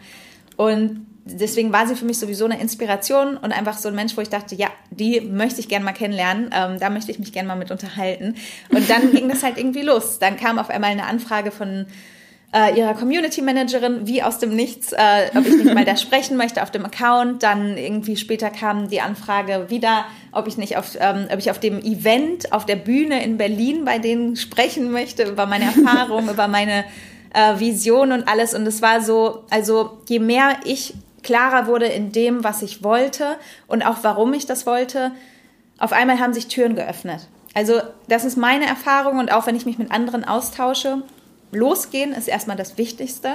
und 0.60 1.08
deswegen 1.24 1.72
war 1.72 1.88
sie 1.88 1.96
für 1.96 2.04
mich 2.04 2.20
sowieso 2.20 2.44
eine 2.44 2.60
Inspiration 2.60 3.38
und 3.38 3.54
einfach 3.54 3.78
so 3.78 3.88
ein 3.88 3.96
Mensch, 3.96 4.18
wo 4.18 4.22
ich 4.22 4.28
dachte, 4.28 4.56
ja, 4.56 4.68
die 4.90 5.22
möchte 5.22 5.62
ich 5.62 5.70
gerne 5.70 5.86
mal 5.86 5.94
kennenlernen, 5.94 6.50
ähm, 6.54 6.82
da 6.82 6.90
möchte 6.90 7.12
ich 7.12 7.20
mich 7.20 7.32
gerne 7.32 7.48
mal 7.48 7.56
mit 7.56 7.72
unterhalten. 7.72 8.36
Und 8.70 8.90
dann 8.90 9.10
ging 9.14 9.30
das 9.30 9.42
halt 9.42 9.58
irgendwie 9.58 9.84
los. 9.84 10.20
Dann 10.20 10.36
kam 10.36 10.60
auf 10.60 10.70
einmal 10.70 10.92
eine 10.92 11.06
Anfrage 11.06 11.52
von 11.52 11.86
äh, 12.54 12.78
ihrer 12.78 12.94
Community 12.94 13.42
Managerin, 13.42 14.06
wie 14.06 14.22
aus 14.22 14.40
dem 14.40 14.54
Nichts, 14.54 14.92
äh, 14.92 15.30
ob 15.34 15.48
ich 15.48 15.56
nicht 15.64 15.74
mal 15.74 15.86
da 15.86 15.96
sprechen 15.98 16.36
möchte 16.36 16.62
auf 16.62 16.72
dem 16.72 16.84
Account. 16.84 17.42
Dann 17.42 17.78
irgendwie 17.78 18.18
später 18.18 18.50
kam 18.50 18.90
die 18.90 19.00
Anfrage 19.00 19.68
wieder, 19.70 20.04
ob 20.34 20.46
ich 20.46 20.58
nicht 20.58 20.76
auf, 20.76 20.98
ähm, 21.00 21.28
ob 21.32 21.40
ich 21.40 21.52
auf 21.52 21.62
dem 21.62 21.80
Event, 21.80 22.52
auf 22.52 22.66
der 22.66 22.76
Bühne 22.76 23.24
in 23.24 23.38
Berlin 23.38 23.86
bei 23.86 23.98
denen 23.98 24.36
sprechen 24.36 24.92
möchte 24.92 25.24
über 25.24 25.46
meine 25.46 25.66
Erfahrung, 25.74 26.28
über 26.28 26.50
meine 26.50 26.84
äh, 27.34 27.60
Vision 27.60 28.12
und 28.12 28.28
alles. 28.28 28.54
Und 28.54 28.66
es 28.68 28.82
war 28.82 29.02
so, 29.02 29.44
also 29.50 29.98
je 30.08 30.20
mehr 30.20 30.58
ich 30.66 30.94
klarer 31.24 31.68
wurde 31.68 31.86
in 31.86 32.12
dem, 32.12 32.44
was 32.44 32.62
ich 32.62 32.84
wollte 32.84 33.38
und 33.68 33.84
auch 33.84 33.98
warum 34.04 34.34
ich 34.34 34.46
das 34.46 34.66
wollte, 34.66 35.12
auf 35.78 35.92
einmal 35.92 36.20
haben 36.20 36.34
sich 36.34 36.48
Türen 36.48 36.76
geöffnet. 36.76 37.28
Also 37.54 37.82
das 38.08 38.26
ist 38.26 38.38
meine 38.38 38.66
Erfahrung 38.66 39.20
und 39.20 39.32
auch 39.32 39.48
wenn 39.48 39.56
ich 39.56 39.66
mich 39.66 39.78
mit 39.78 39.92
anderen 39.92 40.24
austausche, 40.24 41.04
losgehen 41.52 42.14
ist 42.14 42.28
erstmal 42.28 42.58
das 42.58 42.78
Wichtigste, 42.78 43.32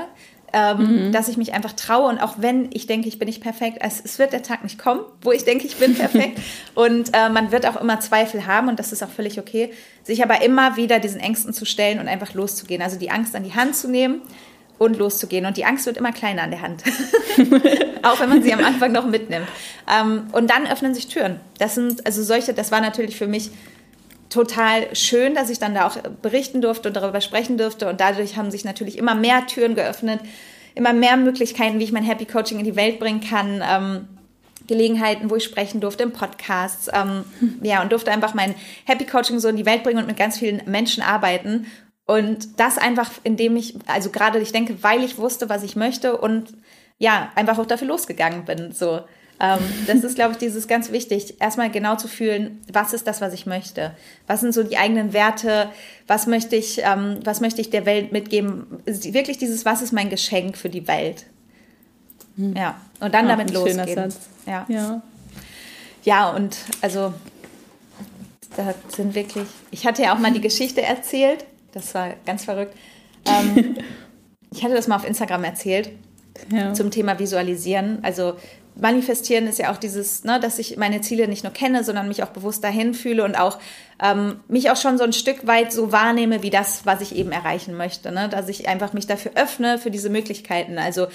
ähm, 0.55 1.09
mhm. 1.09 1.13
dass 1.13 1.27
ich 1.27 1.37
mich 1.37 1.53
einfach 1.53 1.73
traue 1.73 2.09
und 2.09 2.19
auch 2.19 2.37
wenn 2.39 2.71
ich 2.73 2.87
denke, 2.87 3.09
ich 3.09 3.19
bin 3.19 3.27
nicht 3.27 3.43
perfekt, 3.43 3.79
es, 3.81 4.01
es 4.03 4.21
wird 4.21 4.33
der 4.33 4.43
Tag 4.43 4.63
nicht 4.63 4.79
kommen, 4.79 5.01
wo 5.21 5.33
ich 5.33 5.45
denke, 5.45 5.67
ich 5.67 5.77
bin 5.77 5.95
perfekt 5.97 6.41
und 6.75 7.11
äh, 7.13 7.29
man 7.29 7.51
wird 7.51 7.67
auch 7.67 7.81
immer 7.81 7.99
Zweifel 7.99 8.47
haben 8.47 8.69
und 8.69 8.79
das 8.79 8.93
ist 8.93 9.03
auch 9.03 9.11
völlig 9.11 9.41
okay, 9.41 9.73
sich 10.05 10.23
aber 10.23 10.43
immer 10.43 10.77
wieder 10.77 11.01
diesen 11.01 11.21
Ängsten 11.21 11.53
zu 11.53 11.65
stellen 11.65 11.99
und 11.99 12.07
einfach 12.07 12.35
loszugehen, 12.35 12.83
also 12.83 12.97
die 12.97 13.11
Angst 13.11 13.35
an 13.35 13.43
die 13.43 13.55
Hand 13.55 13.75
zu 13.75 13.89
nehmen 13.89 14.23
und 14.79 14.97
loszugehen. 14.99 15.47
Und 15.47 15.57
die 15.57 15.65
Angst 15.65 15.87
wird 15.87 15.97
immer 15.97 16.13
kleiner 16.13 16.43
an 16.43 16.51
der 16.51 16.63
Hand. 16.63 16.83
auch 18.03 18.21
wenn 18.21 18.29
man 18.29 18.43
sie 18.43 18.53
am 18.53 18.63
Anfang 18.63 18.93
noch 18.93 19.07
mitnimmt. 19.07 19.47
Ähm, 19.89 20.29
und 20.33 20.51
dann 20.51 20.67
öffnen 20.67 20.95
sich 20.95 21.07
Türen. 21.09 21.41
Das 21.59 21.75
sind, 21.75 22.05
also 22.07 22.23
solche, 22.23 22.55
das 22.55 22.73
war 22.73 22.81
natürlich 22.81 23.17
für 23.17 23.27
mich 23.27 23.51
total 24.35 24.95
schön, 24.95 25.35
dass 25.35 25.49
ich 25.49 25.59
dann 25.59 25.75
da 25.75 25.87
auch 25.87 25.97
berichten 26.21 26.61
durfte 26.61 26.89
und 26.89 26.97
darüber 26.97 27.21
sprechen 27.21 27.57
durfte. 27.57 27.89
Und 27.89 28.01
dadurch 28.01 28.37
haben 28.37 28.51
sich 28.51 28.65
natürlich 28.65 28.99
immer 28.99 29.15
mehr 29.15 29.47
Türen 29.47 29.75
geöffnet, 29.75 30.21
immer 30.75 30.93
mehr 30.93 31.17
Möglichkeiten, 31.17 31.79
wie 31.79 31.85
ich 31.85 31.93
mein 31.93 32.05
Happy 32.05 32.27
Coaching 32.27 32.59
in 32.59 32.65
die 32.65 32.77
Welt 32.77 32.99
bringen 32.99 33.21
kann. 33.21 33.63
Ähm, 33.67 34.09
Gelegenheiten, 34.67 35.31
wo 35.31 35.37
ich 35.37 35.45
sprechen 35.45 35.81
durfte 35.81 36.03
im 36.03 36.13
Podcast. 36.13 36.91
Ähm, 36.93 37.25
ja, 37.63 37.83
und 37.83 37.93
durfte 37.93 38.11
einfach 38.11 38.35
mein 38.35 38.55
Happy 38.85 39.05
Coaching 39.05 39.39
so 39.39 39.49
in 39.49 39.57
die 39.57 39.67
Welt 39.67 39.83
bringen 39.83 39.99
und 39.99 40.07
mit 40.07 40.17
ganz 40.17 40.39
vielen 40.39 40.63
Menschen 40.67 41.03
arbeiten. 41.03 41.67
Und 42.07 42.59
das 42.59 42.79
einfach, 42.79 43.11
indem 43.23 43.57
ich, 43.57 43.77
also 43.87 44.11
gerade 44.11 44.39
ich 44.39 44.53
denke, 44.53 44.83
weil 44.83 45.05
ich 45.05 45.19
wusste, 45.19 45.49
was 45.49 45.63
ich 45.63 45.77
möchte 45.77 46.17
und 46.17 46.55
ja, 46.99 47.31
einfach 47.35 47.59
auch 47.59 47.67
dafür 47.67 47.89
losgegangen 47.89 48.45
bin. 48.45 48.73
So. 48.73 49.01
Ähm, 49.41 49.59
das 49.87 50.05
ist, 50.05 50.15
glaube 50.15 50.33
ich, 50.33 50.39
dieses 50.39 50.69
ganz 50.69 50.93
wichtig, 50.93 51.41
erstmal 51.41 51.71
genau 51.71 51.97
zu 51.97 52.07
fühlen, 52.07 52.63
was 52.73 52.93
ist 52.93 53.07
das, 53.07 53.21
was 53.21 53.33
ich 53.33 53.47
möchte? 53.47 53.93
Was 54.27 54.41
sind 54.41 54.55
so 54.55 54.63
die 54.63 54.77
eigenen 54.77 55.13
Werte? 55.13 55.71
Was 56.07 56.27
möchte 56.27 56.55
ich, 56.57 56.81
ähm, 56.85 57.19
was 57.25 57.41
möchte 57.41 57.61
ich 57.61 57.71
der 57.71 57.85
Welt 57.85 58.13
mitgeben? 58.13 58.67
Wirklich 58.85 59.39
dieses, 59.39 59.65
was 59.65 59.83
ist 59.83 59.93
mein 59.93 60.09
Geschenk 60.09 60.57
für 60.57 60.69
die 60.69 60.87
Welt? 60.87 61.27
Hm. 62.37 62.55
Ja, 62.57 62.81
und 63.01 63.13
dann 63.15 63.27
Ach, 63.27 63.31
damit 63.31 63.53
losgehen. 63.53 64.13
Ja. 64.47 64.67
ja. 64.69 65.03
Ja, 66.05 66.31
und 66.31 66.57
also 66.83 67.15
da 68.57 68.75
sind 68.89 69.15
wirklich. 69.15 69.49
Ich 69.71 69.87
hatte 69.87 70.03
ja 70.03 70.15
auch 70.15 70.19
mal 70.19 70.33
die 70.33 70.41
Geschichte 70.41 70.83
erzählt. 70.83 71.45
Das 71.73 71.95
war 71.95 72.15
ganz 72.27 72.45
verrückt. 72.45 72.77
Ähm, 73.27 73.77
ich 74.53 74.63
hatte 74.63 74.75
das 74.75 74.87
mal 74.87 74.97
auf 74.97 75.07
Instagram 75.07 75.45
erzählt 75.45 75.91
ja. 76.53 76.75
zum 76.75 76.91
Thema 76.91 77.19
Visualisieren. 77.19 77.99
Also 78.03 78.35
Manifestieren 78.77 79.47
ist 79.47 79.59
ja 79.59 79.73
auch 79.73 79.77
dieses, 79.77 80.25
ne, 80.25 80.41
dass 80.41 80.59
ich 80.59 80.77
meine 80.77 81.01
Ziele 81.01 81.29
nicht 81.29 81.45
nur 81.45 81.53
kenne, 81.53 81.85
sondern 81.85 82.09
mich 82.09 82.23
auch 82.23 82.31
bewusst 82.31 82.65
dahin 82.65 82.93
fühle 82.95 83.25
und 83.25 83.37
auch 83.37 83.59
ähm, 84.03 84.41
mich 84.49 84.71
auch 84.71 84.77
schon 84.77 84.99
so 84.99 85.05
ein 85.05 85.13
Stück 85.13 85.47
weit 85.47 85.73
so 85.73 85.93
wahrnehme 85.93 86.43
wie 86.43 86.51
das, 86.51 86.85
was 86.85 87.01
ich 87.01 87.15
eben 87.15 87.31
erreichen 87.31 87.77
möchte. 87.77 88.11
Ne? 88.11 88.29
Dass 88.29 88.49
ich 88.49 88.69
einfach 88.69 88.93
mich 88.93 89.07
dafür 89.07 89.33
öffne, 89.37 89.79
für 89.79 89.91
diese 89.91 90.11
Möglichkeiten. 90.11 90.79
Also 90.79 91.07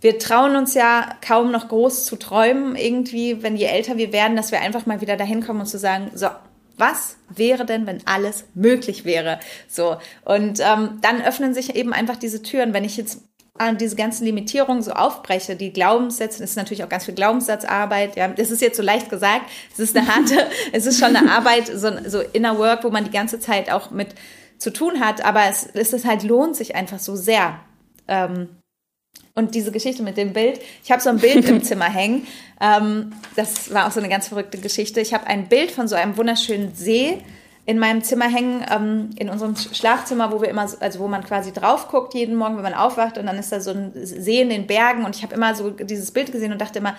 wir 0.00 0.18
trauen 0.18 0.56
uns 0.56 0.74
ja 0.74 1.16
kaum 1.26 1.50
noch 1.50 1.68
groß 1.68 2.04
zu 2.04 2.16
träumen, 2.16 2.76
irgendwie, 2.76 3.42
wenn 3.42 3.56
je 3.56 3.66
älter 3.66 3.96
wir 3.96 4.12
werden, 4.12 4.36
dass 4.36 4.52
wir 4.52 4.60
einfach 4.60 4.86
mal 4.86 5.00
wieder 5.00 5.16
dahin 5.16 5.44
kommen 5.44 5.60
und 5.60 5.66
zu 5.66 5.78
sagen, 5.78 6.10
so, 6.14 6.28
was 6.76 7.16
wäre 7.28 7.64
denn, 7.64 7.86
wenn 7.86 8.06
alles 8.06 8.44
möglich 8.54 9.04
wäre? 9.04 9.38
So. 9.68 9.96
Und 10.24 10.60
ähm, 10.60 10.98
dann 11.02 11.22
öffnen 11.22 11.54
sich 11.54 11.76
eben 11.76 11.92
einfach 11.92 12.16
diese 12.16 12.42
Türen. 12.42 12.74
Wenn 12.74 12.84
ich 12.84 12.96
jetzt 12.96 13.22
diese 13.80 13.94
ganzen 13.94 14.24
Limitierungen 14.24 14.82
so 14.82 14.90
aufbreche, 14.92 15.54
die 15.54 15.72
Glaubenssätze, 15.72 16.40
das 16.40 16.50
ist 16.50 16.56
natürlich 16.56 16.82
auch 16.82 16.88
ganz 16.88 17.04
viel 17.04 17.14
Glaubenssatzarbeit, 17.14 18.16
ja, 18.16 18.26
das 18.26 18.50
ist 18.50 18.60
jetzt 18.60 18.76
so 18.76 18.82
leicht 18.82 19.10
gesagt, 19.10 19.48
es 19.72 19.78
ist 19.78 19.96
eine 19.96 20.08
harte, 20.08 20.48
es 20.72 20.86
ist 20.86 20.98
schon 20.98 21.14
eine 21.14 21.30
Arbeit, 21.30 21.68
so, 21.68 21.90
so 22.04 22.20
Inner 22.20 22.58
Work, 22.58 22.82
wo 22.82 22.90
man 22.90 23.04
die 23.04 23.12
ganze 23.12 23.38
Zeit 23.38 23.70
auch 23.70 23.92
mit 23.92 24.08
zu 24.58 24.72
tun 24.72 24.98
hat, 24.98 25.24
aber 25.24 25.44
es, 25.48 25.68
es 25.72 25.92
ist 25.92 26.04
halt, 26.04 26.24
lohnt 26.24 26.56
sich 26.56 26.74
einfach 26.74 26.98
so 26.98 27.14
sehr. 27.14 27.60
Ähm, 28.08 28.48
und 29.36 29.54
diese 29.54 29.70
Geschichte 29.70 30.02
mit 30.02 30.16
dem 30.16 30.32
Bild, 30.32 30.60
ich 30.82 30.90
habe 30.90 31.00
so 31.02 31.10
ein 31.10 31.18
Bild 31.18 31.48
im 31.48 31.62
Zimmer 31.62 31.86
hängen, 31.92 32.26
ähm, 32.60 33.12
das 33.36 33.72
war 33.72 33.86
auch 33.86 33.92
so 33.92 34.00
eine 34.00 34.08
ganz 34.08 34.28
verrückte 34.28 34.58
Geschichte. 34.58 35.00
Ich 35.00 35.14
habe 35.14 35.28
ein 35.28 35.48
Bild 35.48 35.70
von 35.70 35.86
so 35.86 35.94
einem 35.94 36.16
wunderschönen 36.16 36.74
See, 36.74 37.18
in 37.66 37.78
meinem 37.78 38.02
Zimmer 38.02 38.28
hängen, 38.28 38.64
ähm, 38.70 39.10
in 39.16 39.30
unserem 39.30 39.56
Schlafzimmer, 39.56 40.32
wo 40.32 40.42
wir 40.42 40.48
immer, 40.48 40.68
also 40.80 40.98
wo 40.98 41.08
man 41.08 41.24
quasi 41.24 41.52
drauf 41.52 41.88
guckt 41.88 42.14
jeden 42.14 42.36
Morgen, 42.36 42.56
wenn 42.56 42.62
man 42.62 42.74
aufwacht 42.74 43.16
und 43.16 43.26
dann 43.26 43.38
ist 43.38 43.52
da 43.52 43.60
so 43.60 43.70
ein 43.70 43.92
See 43.94 44.40
in 44.40 44.50
den 44.50 44.66
Bergen 44.66 45.04
und 45.04 45.16
ich 45.16 45.22
habe 45.22 45.34
immer 45.34 45.54
so 45.54 45.70
dieses 45.70 46.10
Bild 46.10 46.30
gesehen 46.30 46.52
und 46.52 46.60
dachte 46.60 46.78
immer, 46.78 46.94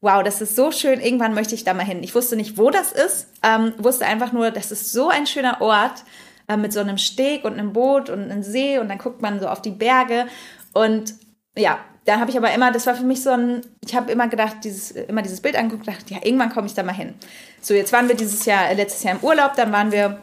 wow, 0.00 0.22
das 0.22 0.40
ist 0.40 0.56
so 0.56 0.70
schön, 0.70 1.00
irgendwann 1.00 1.34
möchte 1.34 1.54
ich 1.54 1.64
da 1.64 1.74
mal 1.74 1.84
hin. 1.84 2.02
Ich 2.02 2.14
wusste 2.14 2.36
nicht, 2.36 2.56
wo 2.56 2.70
das 2.70 2.92
ist, 2.92 3.28
ähm, 3.42 3.74
wusste 3.78 4.06
einfach 4.06 4.32
nur, 4.32 4.50
das 4.50 4.72
ist 4.72 4.92
so 4.92 5.08
ein 5.08 5.26
schöner 5.26 5.60
Ort 5.60 6.04
äh, 6.48 6.56
mit 6.56 6.72
so 6.72 6.80
einem 6.80 6.98
Steg 6.98 7.44
und 7.44 7.54
einem 7.54 7.72
Boot 7.72 8.08
und 8.08 8.30
einem 8.30 8.42
See 8.42 8.78
und 8.78 8.88
dann 8.88 8.98
guckt 8.98 9.20
man 9.20 9.38
so 9.40 9.48
auf 9.48 9.60
die 9.60 9.70
Berge 9.70 10.26
und 10.72 11.14
ja, 11.58 11.78
da 12.06 12.20
habe 12.20 12.30
ich 12.30 12.36
aber 12.36 12.54
immer, 12.54 12.70
das 12.70 12.86
war 12.86 12.94
für 12.94 13.04
mich 13.04 13.22
so 13.22 13.30
ein, 13.30 13.62
ich 13.84 13.94
habe 13.94 14.12
immer 14.12 14.28
gedacht, 14.28 14.58
dieses, 14.62 14.92
immer 14.92 15.22
dieses 15.22 15.40
Bild 15.40 15.56
angeguckt, 15.56 15.88
dachte, 15.88 16.14
ja, 16.14 16.20
irgendwann 16.22 16.50
komme 16.50 16.68
ich 16.68 16.74
da 16.74 16.84
mal 16.84 16.94
hin. 16.94 17.14
So, 17.60 17.74
jetzt 17.74 17.92
waren 17.92 18.08
wir 18.08 18.14
dieses 18.14 18.44
Jahr, 18.46 18.72
letztes 18.74 19.02
Jahr 19.02 19.16
im 19.16 19.24
Urlaub, 19.24 19.54
dann 19.56 19.72
waren 19.72 19.90
wir 19.90 20.22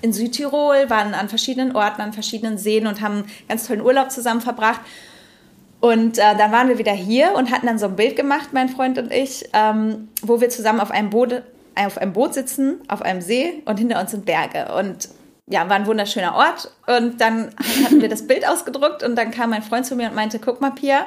in 0.00 0.12
Südtirol, 0.12 0.88
waren 0.88 1.14
an 1.14 1.28
verschiedenen 1.28 1.74
Orten, 1.74 2.00
an 2.00 2.12
verschiedenen 2.12 2.56
Seen 2.56 2.86
und 2.86 3.00
haben 3.00 3.24
ganz 3.48 3.66
tollen 3.66 3.80
Urlaub 3.80 4.12
zusammen 4.12 4.40
verbracht. 4.40 4.80
Und 5.80 6.18
äh, 6.18 6.36
dann 6.36 6.52
waren 6.52 6.68
wir 6.68 6.78
wieder 6.78 6.92
hier 6.92 7.34
und 7.34 7.50
hatten 7.50 7.66
dann 7.66 7.80
so 7.80 7.86
ein 7.86 7.96
Bild 7.96 8.14
gemacht, 8.14 8.50
mein 8.52 8.68
Freund 8.68 8.96
und 8.98 9.12
ich, 9.12 9.48
ähm, 9.52 10.08
wo 10.22 10.40
wir 10.40 10.50
zusammen 10.50 10.78
auf 10.78 10.92
einem, 10.92 11.10
Boot, 11.10 11.42
auf 11.74 11.98
einem 11.98 12.12
Boot 12.12 12.34
sitzen, 12.34 12.80
auf 12.86 13.02
einem 13.02 13.20
See 13.20 13.62
und 13.64 13.78
hinter 13.78 14.00
uns 14.00 14.12
sind 14.12 14.24
Berge. 14.24 14.72
Und 14.76 15.08
ja, 15.50 15.68
war 15.68 15.76
ein 15.76 15.86
wunderschöner 15.86 16.34
Ort. 16.34 16.70
Und 16.86 17.20
dann 17.20 17.54
hatten 17.84 18.00
wir 18.00 18.08
das 18.08 18.26
Bild 18.26 18.46
ausgedruckt 18.46 19.02
und 19.02 19.16
dann 19.16 19.30
kam 19.30 19.50
mein 19.50 19.62
Freund 19.62 19.86
zu 19.86 19.96
mir 19.96 20.08
und 20.08 20.14
meinte, 20.14 20.38
guck 20.38 20.60
mal, 20.60 20.70
Pia, 20.70 21.06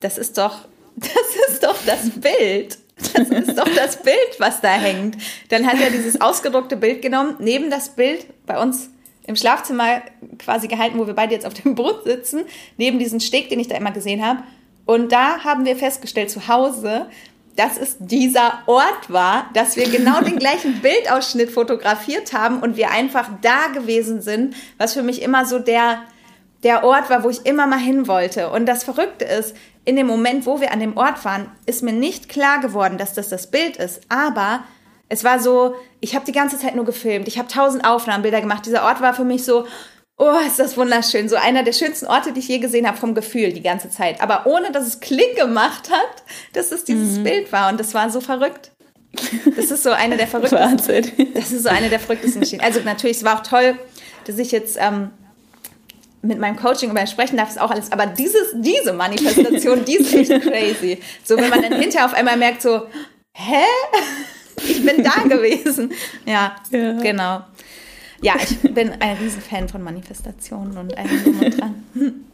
das 0.00 0.18
ist 0.18 0.38
doch, 0.38 0.60
das 0.96 1.50
ist 1.50 1.64
doch 1.64 1.76
das 1.86 2.10
Bild. 2.10 2.78
Das 3.14 3.28
ist 3.28 3.56
doch 3.56 3.68
das 3.76 4.02
Bild, 4.02 4.40
was 4.40 4.60
da 4.60 4.72
hängt. 4.72 5.16
Dann 5.50 5.66
hat 5.66 5.80
er 5.80 5.90
dieses 5.90 6.20
ausgedruckte 6.20 6.76
Bild 6.76 7.00
genommen, 7.00 7.36
neben 7.38 7.70
das 7.70 7.90
Bild 7.90 8.26
bei 8.44 8.60
uns 8.60 8.90
im 9.24 9.36
Schlafzimmer 9.36 10.02
quasi 10.38 10.66
gehalten, 10.66 10.98
wo 10.98 11.06
wir 11.06 11.14
beide 11.14 11.32
jetzt 11.34 11.46
auf 11.46 11.54
dem 11.54 11.76
Boot 11.76 12.04
sitzen, 12.04 12.44
neben 12.76 12.98
diesen 12.98 13.20
Steg, 13.20 13.50
den 13.50 13.60
ich 13.60 13.68
da 13.68 13.76
immer 13.76 13.92
gesehen 13.92 14.26
habe. 14.26 14.42
Und 14.84 15.12
da 15.12 15.44
haben 15.44 15.64
wir 15.64 15.76
festgestellt 15.76 16.30
zu 16.30 16.48
Hause, 16.48 17.06
dass 17.58 17.76
es 17.76 17.96
dieser 17.98 18.62
Ort 18.66 19.08
war, 19.12 19.50
dass 19.52 19.74
wir 19.74 19.90
genau 19.90 20.20
den 20.20 20.38
gleichen 20.38 20.80
Bildausschnitt 20.82 21.50
fotografiert 21.50 22.32
haben 22.32 22.60
und 22.60 22.76
wir 22.76 22.92
einfach 22.92 23.28
da 23.42 23.66
gewesen 23.74 24.22
sind, 24.22 24.54
was 24.78 24.94
für 24.94 25.02
mich 25.02 25.22
immer 25.22 25.44
so 25.44 25.58
der, 25.58 26.02
der 26.62 26.84
Ort 26.84 27.10
war, 27.10 27.24
wo 27.24 27.30
ich 27.30 27.44
immer 27.46 27.66
mal 27.66 27.80
hin 27.80 28.06
wollte. 28.06 28.50
Und 28.50 28.66
das 28.66 28.84
Verrückte 28.84 29.24
ist, 29.24 29.56
in 29.84 29.96
dem 29.96 30.06
Moment, 30.06 30.46
wo 30.46 30.60
wir 30.60 30.70
an 30.70 30.78
dem 30.78 30.96
Ort 30.96 31.24
waren, 31.24 31.50
ist 31.66 31.82
mir 31.82 31.92
nicht 31.92 32.28
klar 32.28 32.60
geworden, 32.60 32.96
dass 32.96 33.14
das 33.14 33.28
das 33.28 33.50
Bild 33.50 33.76
ist. 33.76 34.02
Aber 34.08 34.62
es 35.08 35.24
war 35.24 35.40
so, 35.40 35.74
ich 35.98 36.14
habe 36.14 36.26
die 36.26 36.32
ganze 36.32 36.58
Zeit 36.58 36.76
nur 36.76 36.84
gefilmt. 36.84 37.26
Ich 37.26 37.38
habe 37.38 37.48
tausend 37.48 37.84
Aufnahmebilder 37.84 38.40
gemacht. 38.40 38.66
Dieser 38.66 38.84
Ort 38.84 39.00
war 39.00 39.14
für 39.14 39.24
mich 39.24 39.44
so, 39.44 39.66
Oh, 40.20 40.36
ist 40.44 40.58
das 40.58 40.76
wunderschön. 40.76 41.28
So 41.28 41.36
einer 41.36 41.62
der 41.62 41.72
schönsten 41.72 42.06
Orte, 42.06 42.32
die 42.32 42.40
ich 42.40 42.48
je 42.48 42.58
gesehen 42.58 42.88
habe, 42.88 42.98
vom 42.98 43.14
Gefühl 43.14 43.52
die 43.52 43.62
ganze 43.62 43.88
Zeit. 43.88 44.20
Aber 44.20 44.46
ohne, 44.46 44.72
dass 44.72 44.84
es 44.84 44.98
Klick 44.98 45.36
gemacht 45.36 45.90
hat, 45.90 46.24
dass 46.54 46.72
es 46.72 46.84
dieses 46.84 47.18
mhm. 47.18 47.24
Bild 47.24 47.52
war. 47.52 47.70
Und 47.70 47.78
das 47.78 47.94
war 47.94 48.10
so 48.10 48.20
verrückt. 48.20 48.72
Das 49.56 49.70
ist 49.70 49.84
so 49.84 49.90
eine 49.90 50.16
der 50.16 50.26
verrücktesten. 50.28 50.58
Wahnsinn. 50.58 51.12
Das 51.34 51.52
ist 51.52 51.62
so 51.62 51.68
eine 51.68 51.88
der 51.88 52.00
verrücktesten 52.00 52.40
Geschichten. 52.40 52.64
Also 52.64 52.80
natürlich, 52.80 53.18
es 53.18 53.24
war 53.24 53.38
auch 53.38 53.44
toll, 53.44 53.78
dass 54.26 54.38
ich 54.38 54.50
jetzt 54.50 54.76
ähm, 54.80 55.12
mit 56.22 56.40
meinem 56.40 56.56
Coaching 56.56 56.90
über 56.90 57.06
sprechen 57.06 57.36
darf, 57.36 57.50
ist 57.50 57.60
auch 57.60 57.70
alles. 57.70 57.92
Aber 57.92 58.06
dieses, 58.06 58.54
diese 58.54 58.92
Manifestation, 58.92 59.84
die 59.84 59.98
ist 59.98 60.12
echt 60.12 60.42
crazy. 60.42 60.98
So, 61.22 61.36
wenn 61.36 61.48
man 61.48 61.62
dann 61.62 61.80
hinterher 61.80 62.06
auf 62.06 62.14
einmal 62.14 62.36
merkt, 62.36 62.62
so, 62.62 62.86
hä? 63.34 63.64
Ich 64.66 64.84
bin 64.84 65.04
da 65.04 65.22
gewesen. 65.28 65.92
Ja, 66.26 66.56
ja. 66.70 66.92
genau. 66.94 67.44
Ja, 68.20 68.34
ich 68.42 68.58
bin 68.74 68.92
ein 68.98 69.16
Riesenfan 69.16 69.68
von 69.68 69.82
Manifestationen 69.82 70.76
und 70.76 70.96
allem 70.96 71.22
drum 71.22 71.40
und 71.40 71.60
dran. 71.60 71.74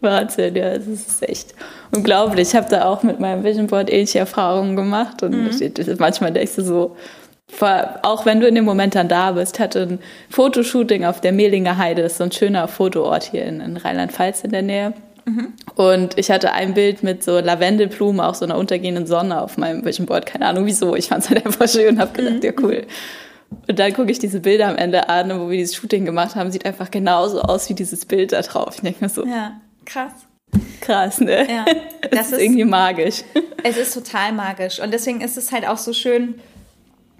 Wahnsinn, 0.00 0.56
ja, 0.56 0.70
es 0.70 0.86
ist 0.86 1.28
echt 1.28 1.54
unglaublich. 1.90 2.48
Ich 2.48 2.54
habe 2.54 2.68
da 2.70 2.86
auch 2.86 3.02
mit 3.02 3.20
meinem 3.20 3.44
Vision 3.44 3.66
Board 3.66 3.90
ähnliche 3.90 4.20
Erfahrungen 4.20 4.74
gemacht 4.76 5.22
und 5.22 5.32
mhm. 5.32 5.50
manchmal 5.98 6.32
denkst 6.32 6.56
du 6.56 6.62
so, 6.62 6.96
auch 8.02 8.26
wenn 8.26 8.40
du 8.40 8.46
in 8.46 8.54
dem 8.54 8.64
Moment 8.64 8.94
dann 8.94 9.08
da 9.08 9.32
bist, 9.32 9.58
hatte 9.58 9.82
ein 9.82 9.98
Fotoshooting 10.30 11.04
auf 11.04 11.20
der 11.20 11.32
Mehlinger 11.32 11.76
Heide, 11.76 12.02
das 12.02 12.12
ist 12.12 12.18
so 12.18 12.24
ein 12.24 12.32
schöner 12.32 12.68
Fotoort 12.68 13.24
hier 13.24 13.44
in, 13.44 13.60
in 13.60 13.76
Rheinland-Pfalz 13.76 14.42
in 14.42 14.52
der 14.52 14.62
Nähe. 14.62 14.94
Mhm. 15.26 15.52
Und 15.74 16.18
ich 16.18 16.30
hatte 16.30 16.52
ein 16.52 16.74
Bild 16.74 17.02
mit 17.02 17.22
so 17.22 17.38
Lavendelblumen, 17.38 18.20
auch 18.20 18.34
so 18.34 18.44
einer 18.44 18.56
untergehenden 18.56 19.06
Sonne 19.06 19.42
auf 19.42 19.58
meinem 19.58 19.84
Vision 19.84 20.06
Board. 20.06 20.26
Keine 20.26 20.46
Ahnung 20.46 20.64
wieso. 20.64 20.96
Ich 20.96 21.08
fand 21.08 21.24
es 21.24 21.30
halt 21.30 21.44
einfach 21.44 21.68
schön 21.68 21.96
und 21.96 22.00
habe 22.00 22.12
gedacht, 22.12 22.36
mhm. 22.36 22.42
ja 22.42 22.52
cool. 22.62 22.86
Und 23.68 23.78
dann 23.78 23.92
gucke 23.92 24.10
ich 24.10 24.18
diese 24.18 24.40
Bilder 24.40 24.68
am 24.68 24.76
Ende 24.76 25.08
an, 25.08 25.30
wo 25.40 25.50
wir 25.50 25.56
dieses 25.56 25.74
Shooting 25.76 26.04
gemacht 26.04 26.34
haben, 26.34 26.50
sieht 26.50 26.66
einfach 26.66 26.90
genauso 26.90 27.42
aus 27.42 27.68
wie 27.68 27.74
dieses 27.74 28.06
Bild 28.06 28.32
da 28.32 28.42
drauf. 28.42 28.76
Ich 28.76 28.80
denke 28.80 29.04
mir 29.04 29.08
so. 29.08 29.24
Ja, 29.24 29.60
krass. 29.84 30.12
Krass, 30.80 31.20
ne? 31.20 31.48
Ja, 31.48 31.64
das, 32.02 32.10
das 32.10 32.26
ist, 32.26 32.32
ist 32.32 32.40
irgendwie 32.42 32.64
magisch. 32.64 33.22
Es 33.62 33.76
ist 33.76 33.92
total 33.92 34.32
magisch. 34.32 34.80
Und 34.80 34.90
deswegen 34.90 35.20
ist 35.20 35.36
es 35.36 35.52
halt 35.52 35.68
auch 35.68 35.76
so 35.76 35.92
schön, 35.92 36.40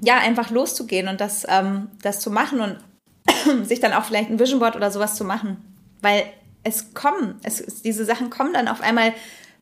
ja, 0.00 0.16
einfach 0.16 0.50
loszugehen 0.50 1.06
und 1.06 1.20
das, 1.20 1.46
ähm, 1.46 1.88
das 2.00 2.20
zu 2.20 2.30
machen 2.30 2.60
und 2.60 2.78
sich 3.68 3.78
dann 3.80 3.92
auch 3.92 4.04
vielleicht 4.04 4.30
ein 4.30 4.38
Vision 4.38 4.58
Board 4.58 4.75
oder 4.75 4.90
sowas 4.90 5.16
zu 5.16 5.25
machen. 5.25 5.58
Weil 6.00 6.25
es 6.62 6.94
kommen, 6.94 7.38
es, 7.42 7.82
diese 7.82 8.06
Sachen 8.06 8.30
kommen 8.30 8.54
dann 8.54 8.68
auf 8.68 8.80
einmal 8.80 9.12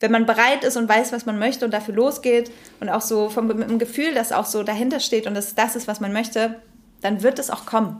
wenn 0.00 0.12
man 0.12 0.26
bereit 0.26 0.64
ist 0.64 0.76
und 0.76 0.88
weiß, 0.88 1.12
was 1.12 1.26
man 1.26 1.38
möchte 1.38 1.64
und 1.64 1.72
dafür 1.72 1.94
losgeht 1.94 2.50
und 2.80 2.88
auch 2.88 3.00
so 3.00 3.28
vom, 3.30 3.46
mit 3.48 3.68
dem 3.68 3.78
Gefühl, 3.78 4.14
das 4.14 4.32
auch 4.32 4.46
so 4.46 4.62
dahinter 4.62 5.00
steht 5.00 5.26
und 5.26 5.34
das 5.34 5.54
das 5.54 5.76
ist, 5.76 5.88
was 5.88 6.00
man 6.00 6.12
möchte, 6.12 6.60
dann 7.00 7.22
wird 7.22 7.38
es 7.38 7.50
auch 7.50 7.66
kommen. 7.66 7.98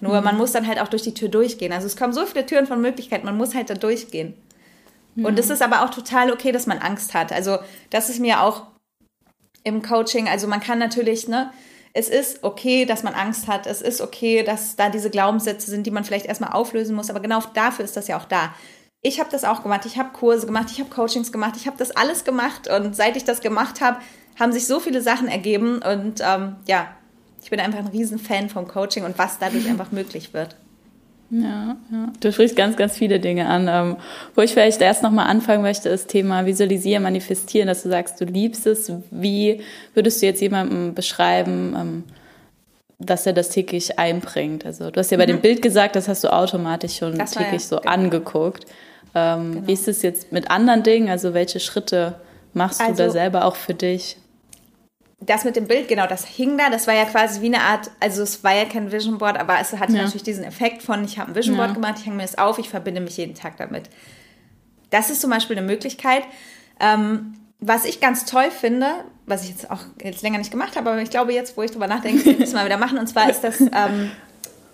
Nur 0.00 0.18
mhm. 0.18 0.24
man 0.24 0.36
muss 0.36 0.52
dann 0.52 0.66
halt 0.66 0.80
auch 0.80 0.88
durch 0.88 1.02
die 1.02 1.14
Tür 1.14 1.28
durchgehen. 1.28 1.72
Also 1.72 1.86
es 1.86 1.96
kommen 1.96 2.12
so 2.12 2.26
viele 2.26 2.46
Türen 2.46 2.66
von 2.66 2.80
Möglichkeiten, 2.80 3.24
man 3.24 3.36
muss 3.36 3.54
halt 3.54 3.70
da 3.70 3.74
durchgehen. 3.74 4.34
Mhm. 5.14 5.24
Und 5.24 5.38
es 5.38 5.50
ist 5.50 5.62
aber 5.62 5.82
auch 5.82 5.90
total 5.90 6.30
okay, 6.30 6.52
dass 6.52 6.66
man 6.66 6.78
Angst 6.78 7.14
hat. 7.14 7.32
Also 7.32 7.58
das 7.90 8.08
ist 8.08 8.20
mir 8.20 8.42
auch 8.42 8.66
im 9.64 9.82
Coaching, 9.82 10.28
also 10.28 10.48
man 10.48 10.60
kann 10.60 10.78
natürlich, 10.78 11.28
ne, 11.28 11.52
es 11.94 12.08
ist 12.08 12.42
okay, 12.42 12.84
dass 12.86 13.02
man 13.02 13.14
Angst 13.14 13.48
hat. 13.48 13.66
Es 13.66 13.82
ist 13.82 14.00
okay, 14.00 14.42
dass 14.42 14.76
da 14.76 14.88
diese 14.88 15.10
Glaubenssätze 15.10 15.70
sind, 15.70 15.86
die 15.86 15.90
man 15.90 16.04
vielleicht 16.04 16.26
erstmal 16.26 16.52
auflösen 16.52 16.96
muss. 16.96 17.10
Aber 17.10 17.20
genau 17.20 17.42
dafür 17.52 17.84
ist 17.84 17.96
das 17.96 18.08
ja 18.08 18.16
auch 18.18 18.24
da 18.24 18.54
ich 19.02 19.18
habe 19.18 19.28
das 19.30 19.44
auch 19.44 19.62
gemacht. 19.62 19.84
Ich 19.84 19.98
habe 19.98 20.10
Kurse 20.12 20.46
gemacht, 20.46 20.68
ich 20.70 20.78
habe 20.78 20.88
Coachings 20.88 21.32
gemacht, 21.32 21.54
ich 21.56 21.66
habe 21.66 21.76
das 21.76 21.90
alles 21.90 22.24
gemacht. 22.24 22.68
Und 22.68 22.94
seit 22.94 23.16
ich 23.16 23.24
das 23.24 23.40
gemacht 23.40 23.80
habe, 23.80 23.98
haben 24.38 24.52
sich 24.52 24.66
so 24.66 24.80
viele 24.80 25.02
Sachen 25.02 25.28
ergeben. 25.28 25.82
Und 25.82 26.20
ähm, 26.20 26.56
ja, 26.66 26.88
ich 27.42 27.50
bin 27.50 27.58
einfach 27.58 27.80
ein 27.80 27.88
Riesenfan 27.88 28.48
vom 28.48 28.68
Coaching 28.68 29.04
und 29.04 29.18
was 29.18 29.38
dadurch 29.38 29.68
einfach 29.68 29.90
möglich 29.92 30.32
wird. 30.32 30.56
Ja, 31.30 31.76
ja, 31.90 32.12
du 32.20 32.30
sprichst 32.30 32.56
ganz, 32.56 32.76
ganz 32.76 32.96
viele 32.96 33.18
Dinge 33.18 33.48
an. 33.48 33.66
Ähm, 33.68 33.96
wo 34.34 34.42
ich 34.42 34.52
vielleicht 34.52 34.82
erst 34.82 35.02
nochmal 35.02 35.28
anfangen 35.28 35.62
möchte, 35.62 35.88
ist 35.88 36.08
Thema 36.08 36.44
Visualisieren, 36.44 37.02
Manifestieren, 37.02 37.68
dass 37.68 37.82
du 37.82 37.88
sagst, 37.88 38.20
du 38.20 38.26
liebst 38.26 38.66
es. 38.66 38.92
Wie 39.10 39.62
würdest 39.94 40.20
du 40.20 40.26
jetzt 40.26 40.42
jemandem 40.42 40.94
beschreiben, 40.94 41.74
ähm, 41.76 42.04
dass 42.98 43.26
er 43.26 43.32
das 43.32 43.48
täglich 43.48 43.98
einbringt? 43.98 44.66
Also 44.66 44.90
du 44.90 45.00
hast 45.00 45.10
ja 45.10 45.16
bei 45.16 45.24
mhm. 45.24 45.30
dem 45.30 45.40
Bild 45.40 45.62
gesagt, 45.62 45.96
das 45.96 46.06
hast 46.06 46.22
du 46.22 46.30
automatisch 46.30 46.98
schon 46.98 47.14
täglich 47.14 47.52
ja, 47.52 47.58
so 47.58 47.76
genau. 47.78 47.90
angeguckt. 47.90 48.66
Ähm, 49.14 49.52
genau. 49.52 49.66
Wie 49.66 49.72
ist 49.72 49.88
es 49.88 50.02
jetzt 50.02 50.32
mit 50.32 50.50
anderen 50.50 50.82
Dingen? 50.82 51.10
Also 51.10 51.34
welche 51.34 51.60
Schritte 51.60 52.20
machst 52.54 52.80
du 52.80 52.84
also, 52.84 53.04
da 53.04 53.10
selber 53.10 53.44
auch 53.44 53.56
für 53.56 53.74
dich? 53.74 54.16
das 55.26 55.44
mit 55.44 55.56
dem 55.56 55.66
Bild, 55.66 55.88
genau, 55.88 56.06
das 56.06 56.26
hing 56.26 56.58
da, 56.58 56.70
das 56.70 56.86
war 56.86 56.94
ja 56.94 57.04
quasi 57.04 57.40
wie 57.42 57.46
eine 57.46 57.60
Art, 57.60 57.90
also 58.00 58.22
es 58.22 58.42
war 58.42 58.54
ja 58.54 58.64
kein 58.64 58.90
Vision 58.90 59.18
Board, 59.18 59.38
aber 59.38 59.58
es 59.60 59.72
hatte 59.72 59.92
ja. 59.92 60.02
natürlich 60.02 60.22
diesen 60.22 60.44
Effekt 60.44 60.82
von, 60.82 61.04
ich 61.04 61.18
habe 61.18 61.30
ein 61.30 61.34
Vision 61.34 61.56
Board 61.56 61.70
ja. 61.70 61.74
gemacht, 61.74 61.94
ich 61.98 62.06
hänge 62.06 62.16
mir 62.16 62.22
das 62.22 62.38
auf, 62.38 62.58
ich 62.58 62.68
verbinde 62.68 63.00
mich 63.00 63.16
jeden 63.16 63.34
Tag 63.34 63.56
damit. 63.56 63.84
Das 64.90 65.10
ist 65.10 65.20
zum 65.20 65.30
Beispiel 65.30 65.56
eine 65.56 65.66
Möglichkeit. 65.66 66.24
Ähm, 66.80 67.34
was 67.60 67.84
ich 67.84 68.00
ganz 68.00 68.24
toll 68.24 68.50
finde, 68.50 68.88
was 69.26 69.44
ich 69.44 69.50
jetzt 69.50 69.70
auch 69.70 69.78
jetzt 70.02 70.22
länger 70.22 70.38
nicht 70.38 70.50
gemacht 70.50 70.76
habe, 70.76 70.90
aber 70.90 71.00
ich 71.00 71.10
glaube 71.10 71.32
jetzt, 71.32 71.56
wo 71.56 71.62
ich 71.62 71.70
drüber 71.70 71.86
nachdenke, 71.86 72.28
ich 72.28 72.40
es 72.40 72.52
mal 72.52 72.64
wieder 72.64 72.76
machen. 72.76 72.98
Und 72.98 73.06
zwar 73.06 73.30
ist 73.30 73.42
das, 73.42 73.60
ähm, 73.60 74.10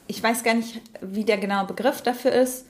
ich 0.07 0.23
weiß 0.23 0.43
gar 0.43 0.55
nicht, 0.55 0.81
wie 1.03 1.25
der 1.25 1.37
genaue 1.37 1.67
Begriff 1.67 2.01
dafür 2.01 2.33
ist. 2.33 2.65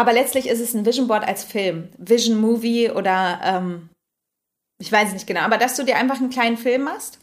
Aber 0.00 0.14
letztlich 0.14 0.48
ist 0.48 0.60
es 0.60 0.72
ein 0.72 0.86
Vision 0.86 1.08
Board 1.08 1.28
als 1.28 1.44
Film, 1.44 1.90
Vision 1.98 2.40
Movie 2.40 2.90
oder 2.90 3.38
ähm, 3.44 3.90
ich 4.80 4.90
weiß 4.90 5.08
es 5.08 5.12
nicht 5.12 5.26
genau, 5.26 5.40
aber 5.40 5.58
dass 5.58 5.76
du 5.76 5.82
dir 5.82 5.96
einfach 5.96 6.16
einen 6.16 6.30
kleinen 6.30 6.56
Film 6.56 6.84
machst. 6.84 7.18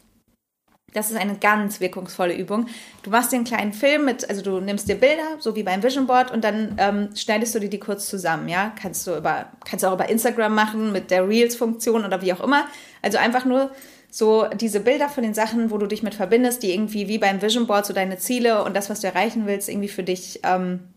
Das 0.92 1.10
ist 1.10 1.16
eine 1.16 1.34
ganz 1.34 1.80
wirkungsvolle 1.80 2.36
Übung. 2.36 2.68
Du 3.02 3.10
machst 3.10 3.34
einen 3.34 3.42
kleinen 3.42 3.72
Film 3.72 4.04
mit, 4.04 4.30
also 4.30 4.42
du 4.42 4.60
nimmst 4.60 4.88
dir 4.88 4.94
Bilder, 4.94 5.38
so 5.40 5.56
wie 5.56 5.64
beim 5.64 5.82
Vision 5.82 6.06
Board, 6.06 6.30
und 6.30 6.44
dann 6.44 6.76
ähm, 6.78 7.08
schneidest 7.16 7.52
du 7.56 7.58
dir 7.58 7.68
die 7.68 7.80
kurz 7.80 8.08
zusammen, 8.08 8.48
ja. 8.48 8.72
Kannst 8.80 9.08
du 9.08 9.16
über, 9.16 9.46
kannst 9.64 9.84
auch 9.84 9.94
über 9.94 10.08
Instagram 10.08 10.54
machen 10.54 10.92
mit 10.92 11.10
der 11.10 11.28
Reels-Funktion 11.28 12.04
oder 12.04 12.22
wie 12.22 12.32
auch 12.32 12.40
immer. 12.40 12.68
Also 13.02 13.18
einfach 13.18 13.44
nur 13.44 13.72
so 14.08 14.46
diese 14.54 14.78
Bilder 14.78 15.08
von 15.08 15.24
den 15.24 15.34
Sachen, 15.34 15.72
wo 15.72 15.78
du 15.78 15.88
dich 15.88 16.04
mit 16.04 16.14
verbindest, 16.14 16.62
die 16.62 16.72
irgendwie 16.72 17.08
wie 17.08 17.18
beim 17.18 17.42
Vision 17.42 17.66
Board 17.66 17.86
so 17.86 17.92
deine 17.92 18.18
Ziele 18.18 18.62
und 18.62 18.76
das, 18.76 18.88
was 18.88 19.00
du 19.00 19.08
erreichen 19.08 19.48
willst, 19.48 19.68
irgendwie 19.68 19.88
für 19.88 20.04
dich 20.04 20.38
ähm, 20.44 20.94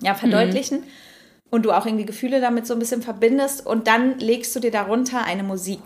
ja, 0.00 0.14
verdeutlichen. 0.14 0.82
Mhm. 0.82 0.84
Und 1.56 1.62
du 1.62 1.72
auch 1.72 1.86
irgendwie 1.86 2.04
Gefühle 2.04 2.42
damit 2.42 2.66
so 2.66 2.74
ein 2.74 2.78
bisschen 2.78 3.00
verbindest 3.00 3.64
und 3.64 3.86
dann 3.86 4.18
legst 4.18 4.54
du 4.54 4.60
dir 4.60 4.70
darunter 4.70 5.24
eine 5.24 5.42
Musik. 5.42 5.80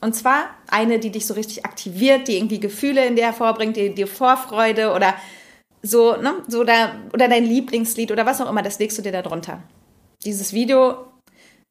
Und 0.00 0.14
zwar 0.14 0.50
eine, 0.68 1.00
die 1.00 1.10
dich 1.10 1.26
so 1.26 1.34
richtig 1.34 1.64
aktiviert, 1.64 2.28
die 2.28 2.36
irgendwie 2.36 2.60
Gefühle 2.60 3.04
in 3.04 3.16
dir 3.16 3.24
hervorbringt, 3.24 3.76
die 3.76 3.92
dir 3.92 4.06
Vorfreude 4.06 4.92
oder 4.92 5.14
so, 5.82 6.14
ne, 6.14 6.34
so 6.46 6.62
da, 6.62 6.92
oder 7.12 7.26
dein 7.26 7.44
Lieblingslied 7.44 8.12
oder 8.12 8.24
was 8.24 8.40
auch 8.40 8.48
immer, 8.48 8.62
das 8.62 8.78
legst 8.78 8.98
du 8.98 9.02
dir 9.02 9.10
da 9.10 9.22
drunter. 9.22 9.64
Dieses 10.24 10.52
Video, 10.52 10.94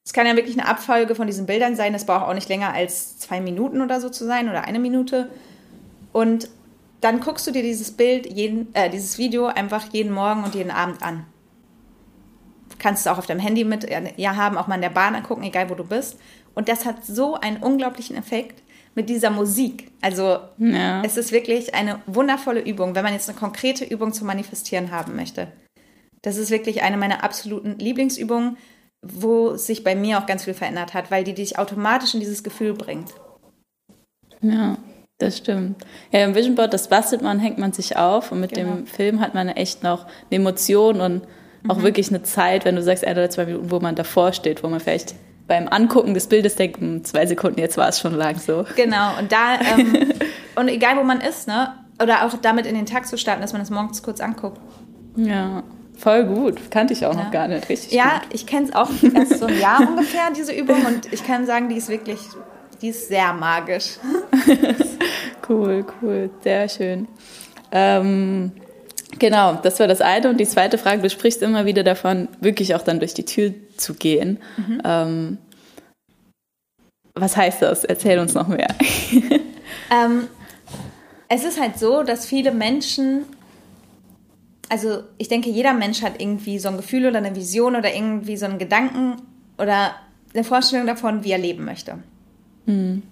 es 0.04 0.12
kann 0.12 0.28
ja 0.28 0.36
wirklich 0.36 0.60
eine 0.60 0.68
Abfolge 0.68 1.16
von 1.16 1.26
diesen 1.26 1.46
Bildern 1.46 1.78
sein, 1.78 1.94
das 1.94 2.06
braucht 2.06 2.28
auch 2.28 2.34
nicht 2.34 2.50
länger 2.50 2.74
als 2.74 3.20
zwei 3.20 3.40
Minuten 3.40 3.80
oder 3.82 4.02
so 4.02 4.10
zu 4.10 4.26
sein 4.26 4.50
oder 4.50 4.66
eine 4.66 4.80
Minute. 4.80 5.30
Und 6.12 6.50
dann 7.00 7.22
guckst 7.22 7.48
du 7.48 7.52
dir 7.52 7.64
dieses 7.64 7.92
Bild, 7.92 8.26
jeden, 8.26 8.76
äh, 8.76 8.90
dieses 8.90 9.18
Video 9.18 9.46
einfach 9.46 9.94
jeden 9.94 10.12
Morgen 10.12 10.44
und 10.44 10.56
jeden 10.56 10.72
Abend 10.72 11.02
an. 11.02 11.26
Kannst 12.80 13.06
es 13.06 13.12
auch 13.12 13.18
auf 13.18 13.26
deinem 13.26 13.40
Handy 13.40 13.64
mit 13.64 13.88
ja, 14.18 14.36
haben, 14.36 14.58
auch 14.58 14.68
mal 14.68 14.76
in 14.76 14.82
der 14.82 14.90
Bahn 14.90 15.16
angucken, 15.16 15.44
egal 15.44 15.70
wo 15.70 15.76
du 15.76 15.84
bist. 15.84 16.18
Und 16.54 16.70
das 16.70 16.86
hat 16.86 17.06
so 17.06 17.36
einen 17.36 17.58
unglaublichen 17.58 18.16
Effekt 18.16 18.64
mit 18.96 19.10
dieser 19.10 19.30
Musik. 19.30 19.92
Also 20.02 20.40
ja. 20.58 21.02
es 21.04 21.18
ist 21.18 21.32
wirklich 21.32 21.76
eine 21.76 22.00
wundervolle 22.08 22.62
Übung, 22.62 22.96
wenn 22.96 23.04
man 23.04 23.14
jetzt 23.14 23.30
eine 23.30 23.38
konkrete 23.38 23.84
Übung 23.84 24.14
zu 24.14 24.26
manifestieren 24.26 24.92
haben 24.92 25.16
möchte. 25.16 25.48
Das 26.22 26.38
ist 26.38 26.50
wirklich 26.50 26.82
eine 26.82 26.98
meiner 26.98 27.24
absoluten 27.24 27.78
Lieblingsübungen, 27.78 28.58
wo 29.06 29.56
sich 29.58 29.84
bei 29.84 29.96
mir 29.96 30.18
auch 30.18 30.26
ganz 30.26 30.46
viel 30.46 30.56
verändert 30.56 30.94
hat, 30.94 31.12
weil 31.12 31.24
die 31.24 31.36
dich 31.36 31.60
automatisch 31.60 32.14
in 32.16 32.22
dieses 32.22 32.44
Gefühl 32.44 32.74
bringt. 32.74 33.14
Ja, 34.42 34.78
das 35.20 35.38
stimmt. 35.38 35.86
Ja, 36.12 36.24
im 36.24 36.34
Vision 36.34 36.56
Board, 36.56 36.74
das 36.74 36.90
bastelt 36.90 37.22
man, 37.22 37.40
hängt 37.40 37.58
man 37.58 37.74
sich 37.74 37.98
auf 37.98 38.32
und 38.32 38.40
mit 38.40 38.54
genau. 38.54 38.76
dem 38.76 38.88
Film 38.88 39.20
hat 39.20 39.34
man 39.34 39.50
echt 39.50 39.84
noch 39.84 40.06
eine 40.06 40.42
Emotion 40.42 41.02
und 41.02 41.22
auch 41.68 41.78
mhm. 41.78 41.84
wirklich 41.84 42.10
eine 42.10 42.24
Zeit, 42.24 42.66
wenn 42.66 42.76
du 42.76 42.84
sagst, 42.84 43.06
ein 43.06 43.14
oder 43.18 43.30
zwei 43.30 43.46
Minuten, 43.46 43.72
wo 43.72 43.80
man 43.80 43.96
davor 43.96 44.34
steht, 44.34 44.64
wo 44.64 44.68
man 44.68 44.80
vielleicht 44.80 45.16
beim 45.48 45.68
Angucken 45.68 46.14
des 46.14 46.28
Bildes 46.28 46.56
denken, 46.56 47.04
zwei 47.04 47.26
Sekunden, 47.26 47.60
jetzt 47.60 47.78
war 47.78 47.88
es 47.88 48.00
schon 48.00 48.16
lang 48.16 48.40
so. 48.40 48.66
Genau, 48.76 49.18
und 49.20 49.32
da, 49.32 49.60
ähm, 49.60 50.10
und 50.56 50.68
egal 50.68 50.98
wo 50.98 51.04
man 51.04 51.22
ist, 51.22 51.48
ne? 51.48 51.74
Oder 52.02 52.26
auch 52.26 52.34
damit 52.42 52.66
in 52.66 52.76
den 52.76 52.86
Tag 52.86 53.08
zu 53.08 53.18
starten, 53.18 53.42
dass 53.42 53.54
man 53.54 53.62
das 53.62 53.70
morgens 53.70 54.04
kurz 54.04 54.20
anguckt. 54.20 54.60
Ja, 55.16 55.64
voll 55.98 56.26
gut. 56.26 56.72
Kannte 56.72 56.94
ich 56.94 57.06
auch 57.06 57.16
ja. 57.16 57.24
noch 57.24 57.32
gar 57.32 57.48
nicht. 57.48 57.70
Richtig 57.70 57.94
Ja, 57.94 58.20
gut. 58.20 58.34
ich 58.34 58.46
kenne 58.46 58.68
es 58.68 58.76
auch 58.76 58.90
erst 59.14 59.40
so 59.40 59.46
ein 59.46 59.60
Jahr 59.60 59.80
ungefähr, 59.88 60.30
diese 60.36 60.54
Übung. 60.54 60.86
Und 60.86 61.12
ich 61.14 61.26
kann 61.26 61.46
sagen, 61.46 61.70
die 61.70 61.76
ist 61.78 61.88
wirklich, 61.88 62.20
die 62.82 62.90
ist 62.90 63.08
sehr 63.08 63.32
magisch. 63.34 63.98
cool, 65.50 65.86
cool. 66.02 66.30
Sehr 66.44 66.68
schön. 66.68 67.08
Ähm, 67.72 68.52
Genau, 69.20 69.56
das 69.56 69.80
war 69.80 69.88
das 69.88 70.02
eine. 70.02 70.30
Und 70.30 70.40
die 70.40 70.48
zweite 70.48 70.78
Frage, 70.78 71.02
du 71.02 71.10
sprichst 71.10 71.42
immer 71.42 71.66
wieder 71.66 71.84
davon, 71.84 72.28
wirklich 72.42 72.76
auch 72.76 72.82
dann 72.82 73.00
durch 73.00 73.14
die 73.14 73.26
Tür 73.26 73.54
zu 73.78 73.94
gehen. 73.94 74.40
Mhm. 74.58 74.82
Ähm, 74.84 75.38
was 77.14 77.38
heißt 77.38 77.62
das? 77.62 77.86
Erzähl 77.86 78.20
uns 78.20 78.34
noch 78.34 78.48
mehr. 78.48 78.76
ähm, 79.92 80.28
es 81.30 81.46
ist 81.46 81.60
halt 81.60 81.80
so, 81.80 82.04
dass 82.04 82.26
viele 82.26 82.52
Menschen, 82.52 83.24
also 84.70 85.04
ich 85.18 85.30
denke, 85.30 85.50
jeder 85.50 85.74
Mensch 85.74 86.02
hat 86.02 86.22
irgendwie 86.22 86.60
so 86.60 86.68
ein 86.68 86.78
Gefühl 86.78 87.06
oder 87.06 87.18
eine 87.18 87.36
Vision 87.36 87.76
oder 87.76 87.94
irgendwie 87.94 88.38
so 88.38 88.46
einen 88.46 88.60
Gedanken 88.60 89.22
oder 89.58 89.96
eine 90.34 90.44
Vorstellung 90.44 90.88
davon, 90.88 91.24
wie 91.24 91.32
er 91.32 91.38
leben 91.38 91.64
möchte. 91.64 92.00
Mhm. 92.66 93.04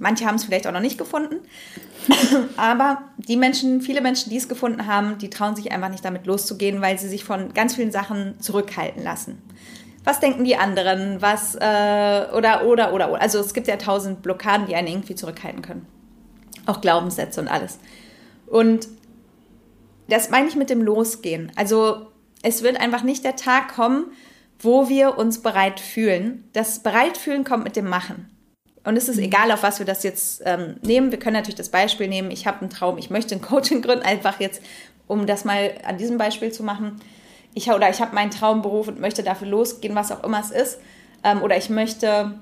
Manche 0.00 0.26
haben 0.26 0.36
es 0.36 0.44
vielleicht 0.44 0.66
auch 0.66 0.72
noch 0.72 0.80
nicht 0.80 0.98
gefunden. 0.98 1.36
Aber 2.56 3.02
die 3.16 3.36
Menschen, 3.36 3.80
viele 3.80 4.00
Menschen, 4.00 4.30
die 4.30 4.36
es 4.36 4.48
gefunden 4.48 4.86
haben, 4.86 5.18
die 5.18 5.30
trauen 5.30 5.56
sich 5.56 5.72
einfach 5.72 5.88
nicht 5.88 6.04
damit 6.04 6.26
loszugehen, 6.26 6.80
weil 6.80 6.98
sie 6.98 7.08
sich 7.08 7.24
von 7.24 7.54
ganz 7.54 7.74
vielen 7.74 7.92
Sachen 7.92 8.40
zurückhalten 8.40 9.02
lassen. 9.02 9.42
Was 10.04 10.20
denken 10.20 10.44
die 10.44 10.56
anderen? 10.56 11.22
Was, 11.22 11.54
äh, 11.54 11.58
oder, 11.58 12.66
oder, 12.66 12.92
oder, 12.92 13.10
oder. 13.10 13.20
Also 13.20 13.38
es 13.40 13.54
gibt 13.54 13.68
ja 13.68 13.76
tausend 13.76 14.22
Blockaden, 14.22 14.66
die 14.66 14.74
einen 14.74 14.88
irgendwie 14.88 15.14
zurückhalten 15.14 15.62
können. 15.62 15.86
Auch 16.66 16.80
Glaubenssätze 16.80 17.40
und 17.40 17.48
alles. 17.48 17.78
Und 18.46 18.88
das 20.08 20.30
meine 20.30 20.48
ich 20.48 20.56
mit 20.56 20.68
dem 20.68 20.82
Losgehen. 20.82 21.50
Also 21.56 22.08
es 22.42 22.62
wird 22.62 22.78
einfach 22.78 23.02
nicht 23.02 23.24
der 23.24 23.36
Tag 23.36 23.74
kommen, 23.74 24.06
wo 24.58 24.88
wir 24.88 25.16
uns 25.16 25.40
bereit 25.40 25.80
fühlen. 25.80 26.48
Das 26.52 26.80
Bereitfühlen 26.80 27.44
kommt 27.44 27.64
mit 27.64 27.76
dem 27.76 27.88
Machen. 27.88 28.33
Und 28.84 28.96
es 28.96 29.08
ist 29.08 29.16
mhm. 29.16 29.24
egal, 29.24 29.50
auf 29.50 29.62
was 29.62 29.78
wir 29.78 29.86
das 29.86 30.02
jetzt 30.02 30.42
ähm, 30.44 30.76
nehmen. 30.82 31.10
Wir 31.10 31.18
können 31.18 31.34
natürlich 31.34 31.56
das 31.56 31.70
Beispiel 31.70 32.08
nehmen, 32.08 32.30
ich 32.30 32.46
habe 32.46 32.60
einen 32.60 32.70
Traum, 32.70 32.98
ich 32.98 33.10
möchte 33.10 33.34
ein 33.34 33.40
Coaching 33.40 33.82
gründen, 33.82 34.04
einfach 34.04 34.40
jetzt, 34.40 34.62
um 35.06 35.26
das 35.26 35.44
mal 35.44 35.72
an 35.84 35.96
diesem 35.96 36.18
Beispiel 36.18 36.52
zu 36.52 36.62
machen. 36.62 37.00
Ich, 37.54 37.70
oder 37.70 37.88
ich 37.88 38.00
habe 38.00 38.14
meinen 38.14 38.30
Traumberuf 38.30 38.88
und 38.88 39.00
möchte 39.00 39.22
dafür 39.22 39.48
losgehen, 39.48 39.94
was 39.94 40.12
auch 40.12 40.22
immer 40.22 40.40
es 40.40 40.50
ist. 40.50 40.78
Ähm, 41.22 41.42
oder 41.42 41.56
ich 41.56 41.70
möchte 41.70 42.38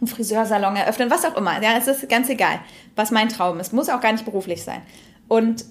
einen 0.00 0.06
Friseursalon 0.06 0.76
eröffnen, 0.76 1.10
was 1.10 1.24
auch 1.24 1.36
immer. 1.36 1.60
Ja, 1.62 1.76
es 1.76 1.88
ist 1.88 2.08
ganz 2.08 2.28
egal, 2.28 2.60
was 2.94 3.10
mein 3.10 3.28
Traum 3.28 3.58
ist. 3.58 3.72
Muss 3.72 3.88
auch 3.88 4.00
gar 4.00 4.12
nicht 4.12 4.24
beruflich 4.24 4.62
sein. 4.62 4.82
Und 5.26 5.64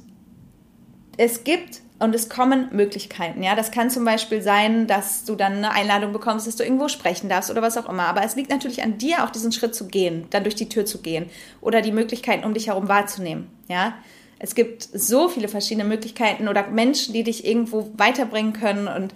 es 1.18 1.44
gibt 1.44 1.82
und 2.00 2.14
es 2.14 2.30
kommen 2.30 2.70
Möglichkeiten. 2.72 3.42
Ja, 3.42 3.56
das 3.56 3.72
kann 3.72 3.90
zum 3.90 4.06
Beispiel 4.06 4.42
sein, 4.42 4.88
dass 4.88 5.26
du 5.26 5.36
dann 5.36 5.54
eine 5.54 5.72
Einladung 5.72 6.14
bekommst, 6.14 6.46
dass 6.46 6.56
du 6.56 6.64
irgendwo 6.64 6.88
sprechen 6.88 7.30
darfst 7.30 7.50
oder 7.50 7.62
was 7.62 7.78
auch 7.78 7.90
immer. 7.90 8.04
Aber 8.04 8.24
es 8.24 8.36
liegt 8.36 8.50
natürlich 8.50 8.84
an 8.84 8.98
dir, 8.98 9.24
auch 9.24 9.32
diesen 9.32 9.52
Schritt 9.52 9.74
zu 9.74 9.88
gehen, 9.88 10.28
dann 10.30 10.44
durch 10.44 10.56
die 10.56 10.70
Tür 10.70 10.86
zu 10.86 11.02
gehen 11.02 11.30
oder 11.62 11.82
die 11.82 11.92
Möglichkeiten 11.92 12.46
um 12.46 12.54
dich 12.54 12.68
herum 12.68 12.88
wahrzunehmen. 12.88 13.50
Ja, 13.68 13.96
es 14.40 14.54
gibt 14.54 14.84
so 14.84 15.28
viele 15.30 15.48
verschiedene 15.48 15.88
Möglichkeiten 15.88 16.48
oder 16.48 16.68
Menschen, 16.68 17.14
die 17.14 17.24
dich 17.24 17.46
irgendwo 17.46 17.92
weiterbringen 17.98 18.54
können 18.54 18.88
und 18.88 19.14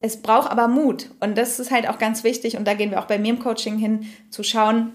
es 0.00 0.20
braucht 0.20 0.50
aber 0.50 0.68
Mut. 0.68 1.10
Und 1.20 1.38
das 1.38 1.58
ist 1.58 1.70
halt 1.70 1.88
auch 1.88 1.98
ganz 1.98 2.22
wichtig. 2.22 2.56
Und 2.56 2.66
da 2.66 2.74
gehen 2.74 2.90
wir 2.90 3.00
auch 3.00 3.06
bei 3.06 3.18
mir 3.18 3.30
im 3.30 3.38
Coaching 3.38 3.78
hin, 3.78 4.06
zu 4.30 4.42
schauen, 4.42 4.92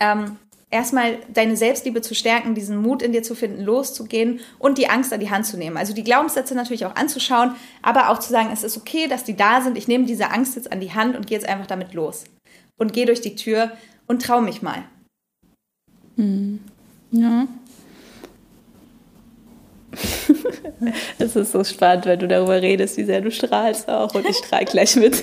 ähm, 0.00 0.36
erstmal 0.70 1.18
deine 1.32 1.56
Selbstliebe 1.56 2.00
zu 2.00 2.14
stärken, 2.14 2.54
diesen 2.54 2.76
Mut 2.76 3.02
in 3.02 3.12
dir 3.12 3.22
zu 3.22 3.34
finden, 3.34 3.62
loszugehen 3.62 4.40
und 4.58 4.78
die 4.78 4.88
Angst 4.88 5.12
an 5.12 5.20
die 5.20 5.30
Hand 5.30 5.46
zu 5.46 5.56
nehmen. 5.56 5.76
Also 5.76 5.92
die 5.92 6.04
Glaubenssätze 6.04 6.54
natürlich 6.54 6.86
auch 6.86 6.96
anzuschauen, 6.96 7.54
aber 7.82 8.10
auch 8.10 8.18
zu 8.18 8.30
sagen, 8.30 8.50
es 8.52 8.62
ist 8.62 8.76
okay, 8.76 9.08
dass 9.08 9.24
die 9.24 9.36
da 9.36 9.60
sind. 9.60 9.76
Ich 9.76 9.88
nehme 9.88 10.06
diese 10.06 10.30
Angst 10.30 10.56
jetzt 10.56 10.70
an 10.72 10.80
die 10.80 10.92
Hand 10.92 11.16
und 11.16 11.26
gehe 11.26 11.38
jetzt 11.38 11.48
einfach 11.48 11.66
damit 11.66 11.94
los. 11.94 12.24
Und 12.76 12.92
gehe 12.92 13.06
durch 13.06 13.20
die 13.20 13.36
Tür 13.36 13.72
und 14.06 14.22
trau 14.22 14.40
mich 14.40 14.62
mal. 14.62 14.84
Hm. 16.16 16.60
Ja. 17.10 17.46
Es 21.18 21.36
ist 21.36 21.52
so 21.52 21.62
spannend, 21.62 22.06
wenn 22.06 22.18
du 22.18 22.28
darüber 22.28 22.62
redest, 22.62 22.96
wie 22.96 23.04
sehr 23.04 23.20
du 23.20 23.30
strahlst 23.30 23.88
auch 23.88 24.14
und 24.14 24.26
ich 24.26 24.36
strahle 24.36 24.64
gleich 24.64 24.96
mit. 24.96 25.22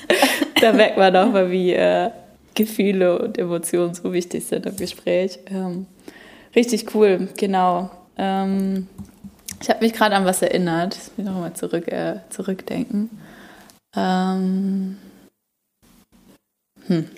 da 0.60 0.72
merkt 0.72 0.96
man 0.96 1.16
auch 1.16 1.32
mal, 1.32 1.50
wie, 1.50 1.72
äh, 1.72 2.10
Gefühle 2.54 3.18
und 3.18 3.38
Emotionen 3.38 3.94
so 3.94 4.12
wichtig 4.12 4.44
sind 4.44 4.66
im 4.66 4.76
Gespräch. 4.76 5.38
Ähm, 5.46 5.86
richtig 6.54 6.94
cool, 6.94 7.28
genau. 7.36 7.90
Ähm, 8.16 8.88
ich 9.60 9.70
habe 9.70 9.84
mich 9.84 9.92
gerade 9.92 10.16
an 10.16 10.24
was 10.24 10.42
erinnert. 10.42 10.96
Ich 10.96 11.18
will 11.18 11.24
nochmal 11.24 11.54
zurück, 11.54 11.88
äh, 11.88 12.16
zurückdenken. 12.30 13.10
Ähm, 13.96 14.98
hm. 16.86 17.08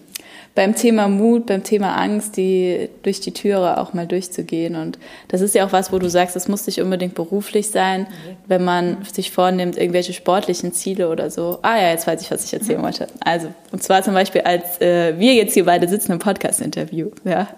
Beim 0.55 0.77
Thema 0.77 1.09
Mut, 1.09 1.47
beim 1.47 1.65
Thema 1.65 1.97
Angst, 1.97 2.37
die 2.37 2.89
durch 3.03 3.21
die 3.21 3.33
Türe 3.33 3.81
auch 3.81 3.93
mal 3.93 4.07
durchzugehen. 4.07 4.77
Und 4.77 4.99
das 5.27 5.41
ist 5.41 5.55
ja 5.55 5.67
auch 5.67 5.73
was, 5.73 5.93
wo 5.93 5.99
du 5.99 6.09
sagst, 6.09 6.37
das 6.37 6.47
muss 6.47 6.67
nicht 6.69 6.81
unbedingt 6.81 7.15
beruflich 7.15 7.71
sein, 7.71 8.07
wenn 8.47 8.63
man 8.63 8.99
sich 9.13 9.33
vornimmt, 9.33 9.77
irgendwelche 9.77 10.13
sportlichen 10.13 10.73
Ziele 10.73 11.09
oder 11.09 11.29
so. 11.29 11.59
Ah 11.63 11.77
ja, 11.81 11.91
jetzt 11.91 12.07
weiß 12.07 12.23
ich, 12.23 12.31
was 12.31 12.45
ich 12.45 12.53
erzählen 12.53 12.79
mhm. 12.79 12.85
wollte. 12.85 13.09
Also, 13.25 13.49
und 13.73 13.83
zwar 13.83 14.05
zum 14.05 14.15
Beispiel, 14.15 14.43
als 14.43 14.81
äh, 14.81 15.19
wir 15.19 15.35
jetzt 15.35 15.55
hier 15.55 15.65
beide 15.65 15.89
sitzen 15.89 16.13
im 16.13 16.19
Podcast-Interview. 16.21 17.11
Ja, 17.25 17.49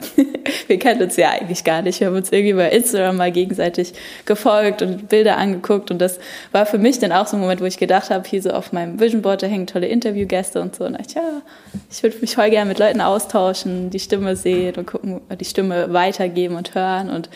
wir 0.68 0.78
kennen 0.78 1.02
uns 1.02 1.16
ja 1.16 1.30
eigentlich 1.30 1.64
gar 1.64 1.82
nicht. 1.82 1.98
Wir 1.98 2.06
haben 2.06 2.14
uns 2.14 2.30
irgendwie 2.30 2.52
bei 2.52 2.70
Instagram 2.70 3.16
mal 3.16 3.32
gegenseitig 3.32 3.94
gefolgt 4.26 4.80
und 4.80 5.08
Bilder 5.08 5.38
angeguckt. 5.38 5.90
Und 5.90 5.98
das 5.98 6.20
war 6.52 6.66
für 6.66 6.78
mich 6.78 7.00
dann 7.00 7.10
auch 7.10 7.26
so 7.26 7.36
ein 7.36 7.40
Moment, 7.40 7.60
wo 7.60 7.64
ich 7.64 7.78
gedacht 7.78 8.10
habe, 8.10 8.26
hier 8.28 8.40
so 8.40 8.50
auf 8.50 8.72
meinem 8.72 9.00
Vision 9.00 9.22
Board, 9.22 9.42
da 9.42 9.48
hängen 9.48 9.66
tolle 9.66 9.88
Interviewgäste 9.88 10.60
und 10.60 10.76
so. 10.76 10.84
Und 10.84 10.98
ich, 11.00 11.14
ja, 11.14 11.42
ich 11.90 12.00
würde 12.02 12.16
mich 12.20 12.36
voll 12.36 12.48
gerne 12.50 12.68
mit 12.68 12.78
Leuten 12.78 12.85
austauschen, 13.00 13.90
die 13.90 13.98
Stimme 13.98 14.36
sehen 14.36 14.76
und 14.76 14.86
gucken, 14.86 15.20
die 15.38 15.44
Stimme 15.44 15.92
weitergeben 15.92 16.56
und 16.56 16.74
hören. 16.74 17.10
Und 17.10 17.28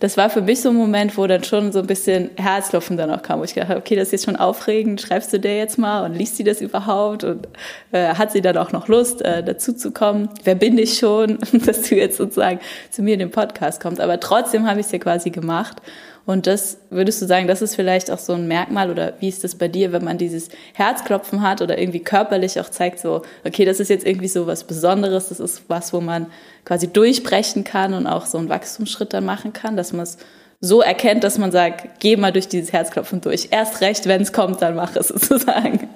das 0.00 0.16
war 0.16 0.28
für 0.28 0.42
mich 0.42 0.60
so 0.60 0.70
ein 0.70 0.74
Moment, 0.74 1.16
wo 1.16 1.26
dann 1.26 1.44
schon 1.44 1.72
so 1.72 1.78
ein 1.78 1.86
bisschen 1.86 2.30
Herzklopfen 2.36 2.96
dann 2.96 3.10
auch 3.10 3.22
kam, 3.22 3.40
wo 3.40 3.44
ich 3.44 3.54
gedacht 3.54 3.70
habe, 3.70 3.80
okay, 3.80 3.96
das 3.96 4.08
ist 4.08 4.12
jetzt 4.12 4.24
schon 4.26 4.36
aufregend, 4.36 5.00
schreibst 5.00 5.32
du 5.32 5.40
der 5.40 5.56
jetzt 5.56 5.78
mal 5.78 6.04
und 6.04 6.14
liest 6.14 6.36
sie 6.36 6.44
das 6.44 6.60
überhaupt 6.60 7.24
und 7.24 7.48
äh, 7.92 8.14
hat 8.14 8.32
sie 8.32 8.42
dann 8.42 8.56
auch 8.56 8.72
noch 8.72 8.88
Lust, 8.88 9.22
äh, 9.22 9.42
dazu? 9.42 9.74
Wer 10.44 10.54
bin 10.54 10.78
ich 10.78 10.98
schon, 10.98 11.38
dass 11.64 11.82
du 11.82 11.94
jetzt 11.94 12.18
sozusagen 12.18 12.60
zu 12.90 13.02
mir 13.02 13.14
in 13.14 13.20
den 13.20 13.30
Podcast 13.30 13.80
kommst? 13.80 14.00
Aber 14.00 14.20
trotzdem 14.20 14.68
habe 14.68 14.80
ich 14.80 14.86
es 14.86 14.92
ja 14.92 14.98
quasi 14.98 15.30
gemacht 15.30 15.80
und 16.26 16.46
das 16.46 16.78
würdest 16.88 17.20
du 17.20 17.26
sagen, 17.26 17.46
das 17.46 17.60
ist 17.60 17.76
vielleicht 17.76 18.10
auch 18.10 18.18
so 18.18 18.32
ein 18.32 18.48
Merkmal 18.48 18.90
oder 18.90 19.12
wie 19.20 19.28
ist 19.28 19.44
das 19.44 19.56
bei 19.56 19.68
dir, 19.68 19.92
wenn 19.92 20.04
man 20.04 20.16
dieses 20.16 20.48
Herzklopfen 20.72 21.42
hat 21.42 21.60
oder 21.60 21.78
irgendwie 21.78 22.00
körperlich 22.00 22.58
auch 22.60 22.70
zeigt, 22.70 22.98
so, 22.98 23.22
okay, 23.44 23.66
das 23.66 23.78
ist 23.78 23.90
jetzt 23.90 24.06
irgendwie 24.06 24.28
so 24.28 24.46
was 24.46 24.64
Besonderes, 24.64 25.28
das 25.28 25.38
ist 25.40 25.64
was, 25.68 25.92
wo 25.92 26.00
man 26.00 26.26
quasi 26.64 26.88
durchbrechen 26.88 27.64
kann 27.64 27.92
und 27.92 28.06
auch 28.06 28.24
so 28.24 28.38
einen 28.38 28.48
Wachstumsschritt 28.48 29.12
dann 29.12 29.26
machen 29.26 29.52
kann, 29.52 29.76
dass 29.76 29.92
man 29.92 30.04
es 30.04 30.16
so 30.60 30.80
erkennt, 30.80 31.24
dass 31.24 31.36
man 31.36 31.52
sagt, 31.52 32.00
geh 32.00 32.16
mal 32.16 32.32
durch 32.32 32.48
dieses 32.48 32.72
Herzklopfen 32.72 33.20
durch. 33.20 33.48
Erst 33.50 33.82
recht, 33.82 34.06
wenn 34.06 34.22
es 34.22 34.32
kommt, 34.32 34.62
dann 34.62 34.76
mach 34.76 34.96
es 34.96 35.08
sozusagen. 35.08 35.90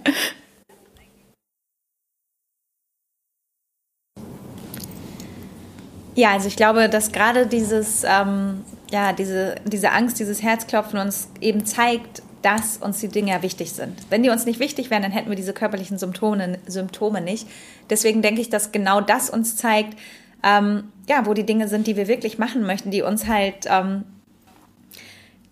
Ja, 6.14 6.32
also 6.32 6.48
ich 6.48 6.56
glaube, 6.56 6.88
dass 6.88 7.12
gerade 7.12 7.46
dieses 7.46 8.02
ähm, 8.04 8.64
ja, 8.90 9.12
diese, 9.12 9.56
diese 9.64 9.92
Angst, 9.92 10.18
dieses 10.18 10.42
Herzklopfen 10.42 10.98
uns 10.98 11.28
eben 11.40 11.66
zeigt, 11.66 12.22
dass 12.42 12.76
uns 12.76 13.00
die 13.00 13.08
Dinge 13.08 13.42
wichtig 13.42 13.72
sind. 13.72 13.98
Wenn 14.10 14.22
die 14.22 14.30
uns 14.30 14.46
nicht 14.46 14.60
wichtig 14.60 14.90
wären, 14.90 15.02
dann 15.02 15.12
hätten 15.12 15.28
wir 15.28 15.36
diese 15.36 15.52
körperlichen 15.52 15.98
Symptome, 15.98 16.58
Symptome 16.66 17.20
nicht. 17.20 17.48
Deswegen 17.90 18.22
denke 18.22 18.40
ich, 18.40 18.48
dass 18.48 18.72
genau 18.72 19.00
das 19.00 19.28
uns 19.28 19.56
zeigt, 19.56 19.98
ähm, 20.44 20.92
ja, 21.08 21.26
wo 21.26 21.34
die 21.34 21.44
Dinge 21.44 21.68
sind, 21.68 21.86
die 21.86 21.96
wir 21.96 22.06
wirklich 22.06 22.38
machen 22.38 22.62
möchten, 22.62 22.90
die 22.90 23.02
uns 23.02 23.26
halt, 23.26 23.66
ähm, 23.66 24.04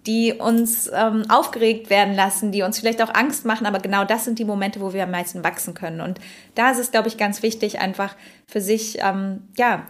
die 0.06 0.32
uns 0.32 0.88
ähm, 0.94 1.24
aufgeregt 1.28 1.90
werden 1.90 2.14
lassen, 2.14 2.52
die 2.52 2.62
uns 2.62 2.78
vielleicht 2.78 3.02
auch 3.02 3.12
Angst 3.12 3.44
machen, 3.44 3.66
aber 3.66 3.80
genau 3.80 4.04
das 4.04 4.24
sind 4.24 4.38
die 4.38 4.44
Momente, 4.44 4.80
wo 4.80 4.92
wir 4.92 5.02
am 5.02 5.10
meisten 5.10 5.42
wachsen 5.42 5.74
können. 5.74 6.00
Und 6.00 6.20
da 6.54 6.70
ist 6.70 6.78
es, 6.78 6.92
glaube 6.92 7.08
ich, 7.08 7.18
ganz 7.18 7.42
wichtig, 7.42 7.80
einfach 7.80 8.14
für 8.46 8.60
sich, 8.60 8.98
ähm, 9.00 9.42
ja, 9.56 9.86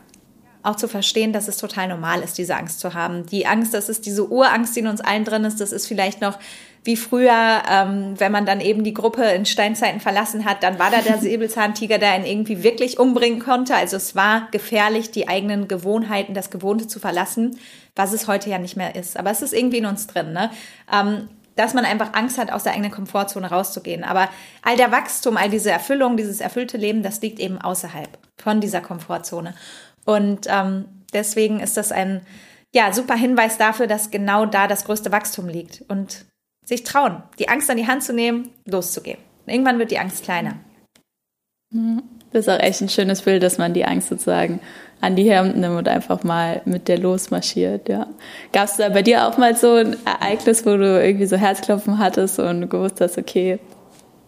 auch 0.67 0.77
zu 0.77 0.89
verstehen, 0.89 1.33
dass 1.33 1.49
es 1.49 1.57
total 1.57 1.89
normal 1.89 2.21
ist, 2.21 2.39
diese 2.39 2.57
Angst 2.57 2.81
zu 2.81 2.95
haben. 2.95 3.27
Die 3.27 3.47
Angst, 3.47 3.73
das 3.73 3.89
ist 3.89 4.07
diese 4.07 4.29
Urangst, 4.29 4.75
die 4.75 4.81
in 4.81 4.87
uns 4.87 5.01
allen 5.01 5.25
drin 5.25 5.45
ist, 5.45 5.61
das 5.61 5.73
ist 5.73 5.87
vielleicht 5.87 6.21
noch 6.21 6.39
wie 6.87 6.97
früher, 6.97 7.63
ähm, 7.69 8.15
wenn 8.19 8.31
man 8.31 8.47
dann 8.47 8.61
eben 8.61 8.85
die 8.85 8.95
Gruppe 8.95 9.25
in 9.25 9.45
Steinzeiten 9.45 10.01
verlassen 10.01 10.45
hat, 10.45 10.63
dann 10.63 10.79
war 10.79 10.91
da 10.91 11.03
der 11.03 11.19
Säbelzahntiger, 11.21 11.99
der 11.99 12.17
ihn 12.17 12.25
irgendwie 12.25 12.63
wirklich 12.63 12.99
umbringen 12.99 13.41
konnte. 13.41 13.75
Also 13.75 13.97
es 13.97 14.15
war 14.15 14.49
gefährlich, 14.53 15.11
die 15.11 15.29
eigenen 15.29 15.67
Gewohnheiten, 15.67 16.33
das 16.33 16.51
Gewohnte 16.51 16.87
zu 16.87 17.01
verlassen, 17.01 17.59
was 17.97 18.13
es 18.13 18.29
heute 18.29 18.51
ja 18.51 18.59
nicht 18.59 18.77
mehr 18.77 18.95
ist. 18.95 19.19
Aber 19.19 19.31
es 19.31 19.43
ist 19.43 19.53
irgendwie 19.53 19.79
in 19.79 19.87
uns 19.87 20.07
drin, 20.07 20.33
ne? 20.33 20.51
Ähm, 20.93 21.29
dass 21.57 21.73
man 21.73 21.87
einfach 21.87 22.13
Angst 22.13 22.37
hat, 22.37 22.53
aus 22.53 22.65
der 22.65 22.75
eigenen 22.75 22.91
Komfortzone 22.91 23.51
rauszugehen. 23.51 24.05
Aber 24.05 24.29
all 24.63 24.77
der 24.77 24.93
Wachstum, 24.93 25.39
all 25.39 25.49
diese 25.49 25.71
Erfüllung, 25.71 26.19
dieses 26.19 26.41
erfüllte 26.41 26.77
Leben, 26.77 27.03
das 27.03 27.23
liegt 27.23 27.41
eben 27.41 27.59
außerhalb 27.59 28.11
von 28.37 28.61
dieser 28.61 28.83
Komfortzone. 28.83 29.55
Und 30.07 30.47
ähm, 30.49 30.87
deswegen 31.13 31.61
ist 31.61 31.77
das 31.77 31.93
ein 31.93 32.23
ja, 32.75 32.93
super 32.93 33.15
Hinweis 33.15 33.59
dafür, 33.59 33.87
dass 33.87 34.11
genau 34.11 34.47
da 34.47 34.67
das 34.67 34.85
größte 34.85 35.13
Wachstum 35.13 35.49
liegt. 35.49 35.85
Und 35.89 36.25
sich 36.65 36.83
trauen, 36.83 37.23
die 37.39 37.49
Angst 37.49 37.71
an 37.71 37.77
die 37.77 37.87
Hand 37.87 38.03
zu 38.03 38.13
nehmen, 38.13 38.51
loszugehen. 38.65 39.19
Irgendwann 39.47 39.79
wird 39.79 39.91
die 39.91 39.99
Angst 39.99 40.25
kleiner. 40.25 40.55
Das 42.33 42.47
ist 42.47 42.49
auch 42.49 42.59
echt 42.59 42.81
ein 42.81 42.89
schönes 42.89 43.23
Bild, 43.23 43.43
dass 43.43 43.59
man 43.59 43.73
die 43.73 43.85
Angst 43.85 44.09
sozusagen 44.09 44.61
an 45.01 45.15
die 45.15 45.33
Hand 45.35 45.57
nimmt 45.57 45.77
und 45.77 45.89
einfach 45.89 46.25
mal 46.25 46.63
mit 46.65 46.89
der 46.89 46.99
losmarschiert. 46.99 47.89
Ja. 47.89 48.09
Gab 48.53 48.65
es 48.65 48.77
da 48.77 48.89
bei 48.89 49.03
dir 49.03 49.27
auch 49.27 49.39
mal 49.39 49.57
so 49.57 49.75
ein 49.75 49.97
Ereignis, 50.05 50.67
wo 50.67 50.77
du 50.77 51.03
irgendwie 51.03 51.27
so 51.27 51.37
Herzklopfen 51.37 51.99
hattest 51.99 52.39
und 52.39 52.69
gewusst 52.69 53.01
hast, 53.01 53.19
okay, 53.19 53.59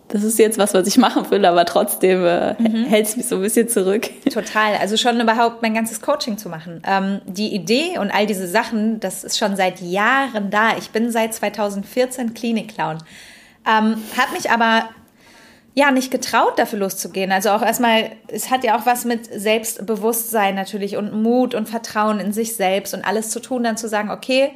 das 0.08 0.24
ist 0.24 0.38
jetzt 0.38 0.58
was, 0.58 0.74
was 0.74 0.86
ich 0.86 0.96
machen 0.96 1.30
will, 1.30 1.44
aber 1.44 1.64
trotzdem 1.64 2.24
äh, 2.24 2.54
mhm. 2.54 2.84
hält 2.86 3.06
es 3.06 3.16
mich 3.16 3.26
so 3.26 3.36
ein 3.36 3.42
bisschen 3.42 3.68
zurück. 3.68 4.08
Total. 4.32 4.74
Also 4.80 4.96
schon 4.96 5.20
überhaupt 5.20 5.62
mein 5.62 5.74
ganzes 5.74 6.00
Coaching 6.00 6.38
zu 6.38 6.48
machen. 6.48 6.82
Ähm, 6.86 7.20
die 7.26 7.54
Idee 7.54 7.98
und 7.98 8.10
all 8.10 8.26
diese 8.26 8.46
Sachen, 8.46 9.00
das 9.00 9.22
ist 9.22 9.38
schon 9.38 9.56
seit 9.56 9.80
Jahren 9.80 10.50
da. 10.50 10.76
Ich 10.78 10.90
bin 10.90 11.10
seit 11.10 11.34
2014 11.34 12.32
Klinik-Clown. 12.32 12.98
Ähm, 13.66 14.02
hat 14.16 14.32
mich 14.32 14.50
aber 14.50 14.88
ja 15.74 15.90
nicht 15.90 16.10
getraut, 16.10 16.58
dafür 16.58 16.78
loszugehen. 16.80 17.30
Also 17.30 17.50
auch 17.50 17.62
erstmal, 17.62 18.10
es 18.28 18.50
hat 18.50 18.64
ja 18.64 18.78
auch 18.78 18.86
was 18.86 19.04
mit 19.04 19.26
Selbstbewusstsein 19.26 20.54
natürlich 20.54 20.96
und 20.96 21.12
Mut 21.12 21.54
und 21.54 21.68
Vertrauen 21.68 22.18
in 22.18 22.32
sich 22.32 22.56
selbst 22.56 22.94
und 22.94 23.04
alles 23.04 23.30
zu 23.30 23.40
tun, 23.40 23.62
dann 23.62 23.76
zu 23.76 23.88
sagen, 23.88 24.10
okay, 24.10 24.52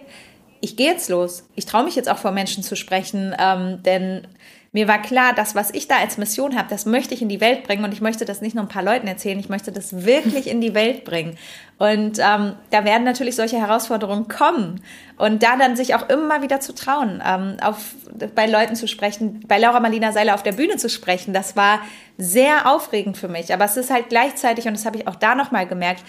ich 0.60 0.76
gehe 0.76 0.90
jetzt 0.90 1.10
los. 1.10 1.44
Ich 1.54 1.66
traue 1.66 1.84
mich 1.84 1.94
jetzt 1.94 2.08
auch 2.08 2.18
vor 2.18 2.32
Menschen 2.32 2.62
zu 2.62 2.74
sprechen, 2.74 3.34
ähm, 3.38 3.82
denn 3.82 4.26
mir 4.74 4.88
war 4.88 5.02
klar, 5.02 5.34
das, 5.34 5.54
was 5.54 5.70
ich 5.70 5.86
da 5.86 5.98
als 5.98 6.16
Mission 6.16 6.56
habe, 6.56 6.68
das 6.70 6.86
möchte 6.86 7.12
ich 7.12 7.20
in 7.20 7.28
die 7.28 7.42
Welt 7.42 7.62
bringen 7.64 7.84
und 7.84 7.92
ich 7.92 8.00
möchte 8.00 8.24
das 8.24 8.40
nicht 8.40 8.54
nur 8.54 8.64
ein 8.64 8.68
paar 8.68 8.82
Leuten 8.82 9.06
erzählen, 9.06 9.38
ich 9.38 9.50
möchte 9.50 9.70
das 9.70 10.04
wirklich 10.06 10.46
in 10.46 10.62
die 10.62 10.74
Welt 10.74 11.04
bringen. 11.04 11.36
Und 11.78 12.18
ähm, 12.18 12.54
da 12.70 12.84
werden 12.84 13.04
natürlich 13.04 13.36
solche 13.36 13.58
Herausforderungen 13.58 14.28
kommen 14.28 14.82
und 15.18 15.42
da 15.42 15.56
dann 15.56 15.76
sich 15.76 15.94
auch 15.94 16.08
immer 16.08 16.40
wieder 16.40 16.60
zu 16.60 16.74
trauen, 16.74 17.22
ähm, 17.24 17.58
auf, 17.60 17.94
bei 18.34 18.46
Leuten 18.46 18.74
zu 18.74 18.88
sprechen, 18.88 19.44
bei 19.46 19.58
Laura 19.58 19.80
Marlina 19.80 20.10
Seiler 20.10 20.34
auf 20.34 20.42
der 20.42 20.52
Bühne 20.52 20.78
zu 20.78 20.88
sprechen, 20.88 21.34
das 21.34 21.54
war 21.54 21.80
sehr 22.16 22.72
aufregend 22.72 23.18
für 23.18 23.28
mich. 23.28 23.52
Aber 23.52 23.66
es 23.66 23.76
ist 23.76 23.90
halt 23.90 24.08
gleichzeitig, 24.08 24.66
und 24.66 24.74
das 24.74 24.86
habe 24.86 24.96
ich 24.96 25.06
auch 25.06 25.16
da 25.16 25.34
nochmal 25.34 25.66
gemerkt, 25.66 26.02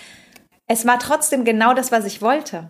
es 0.67 0.87
war 0.87 0.99
trotzdem 0.99 1.43
genau 1.43 1.73
das, 1.73 1.91
was 1.91 2.05
ich 2.05 2.21
wollte. 2.21 2.69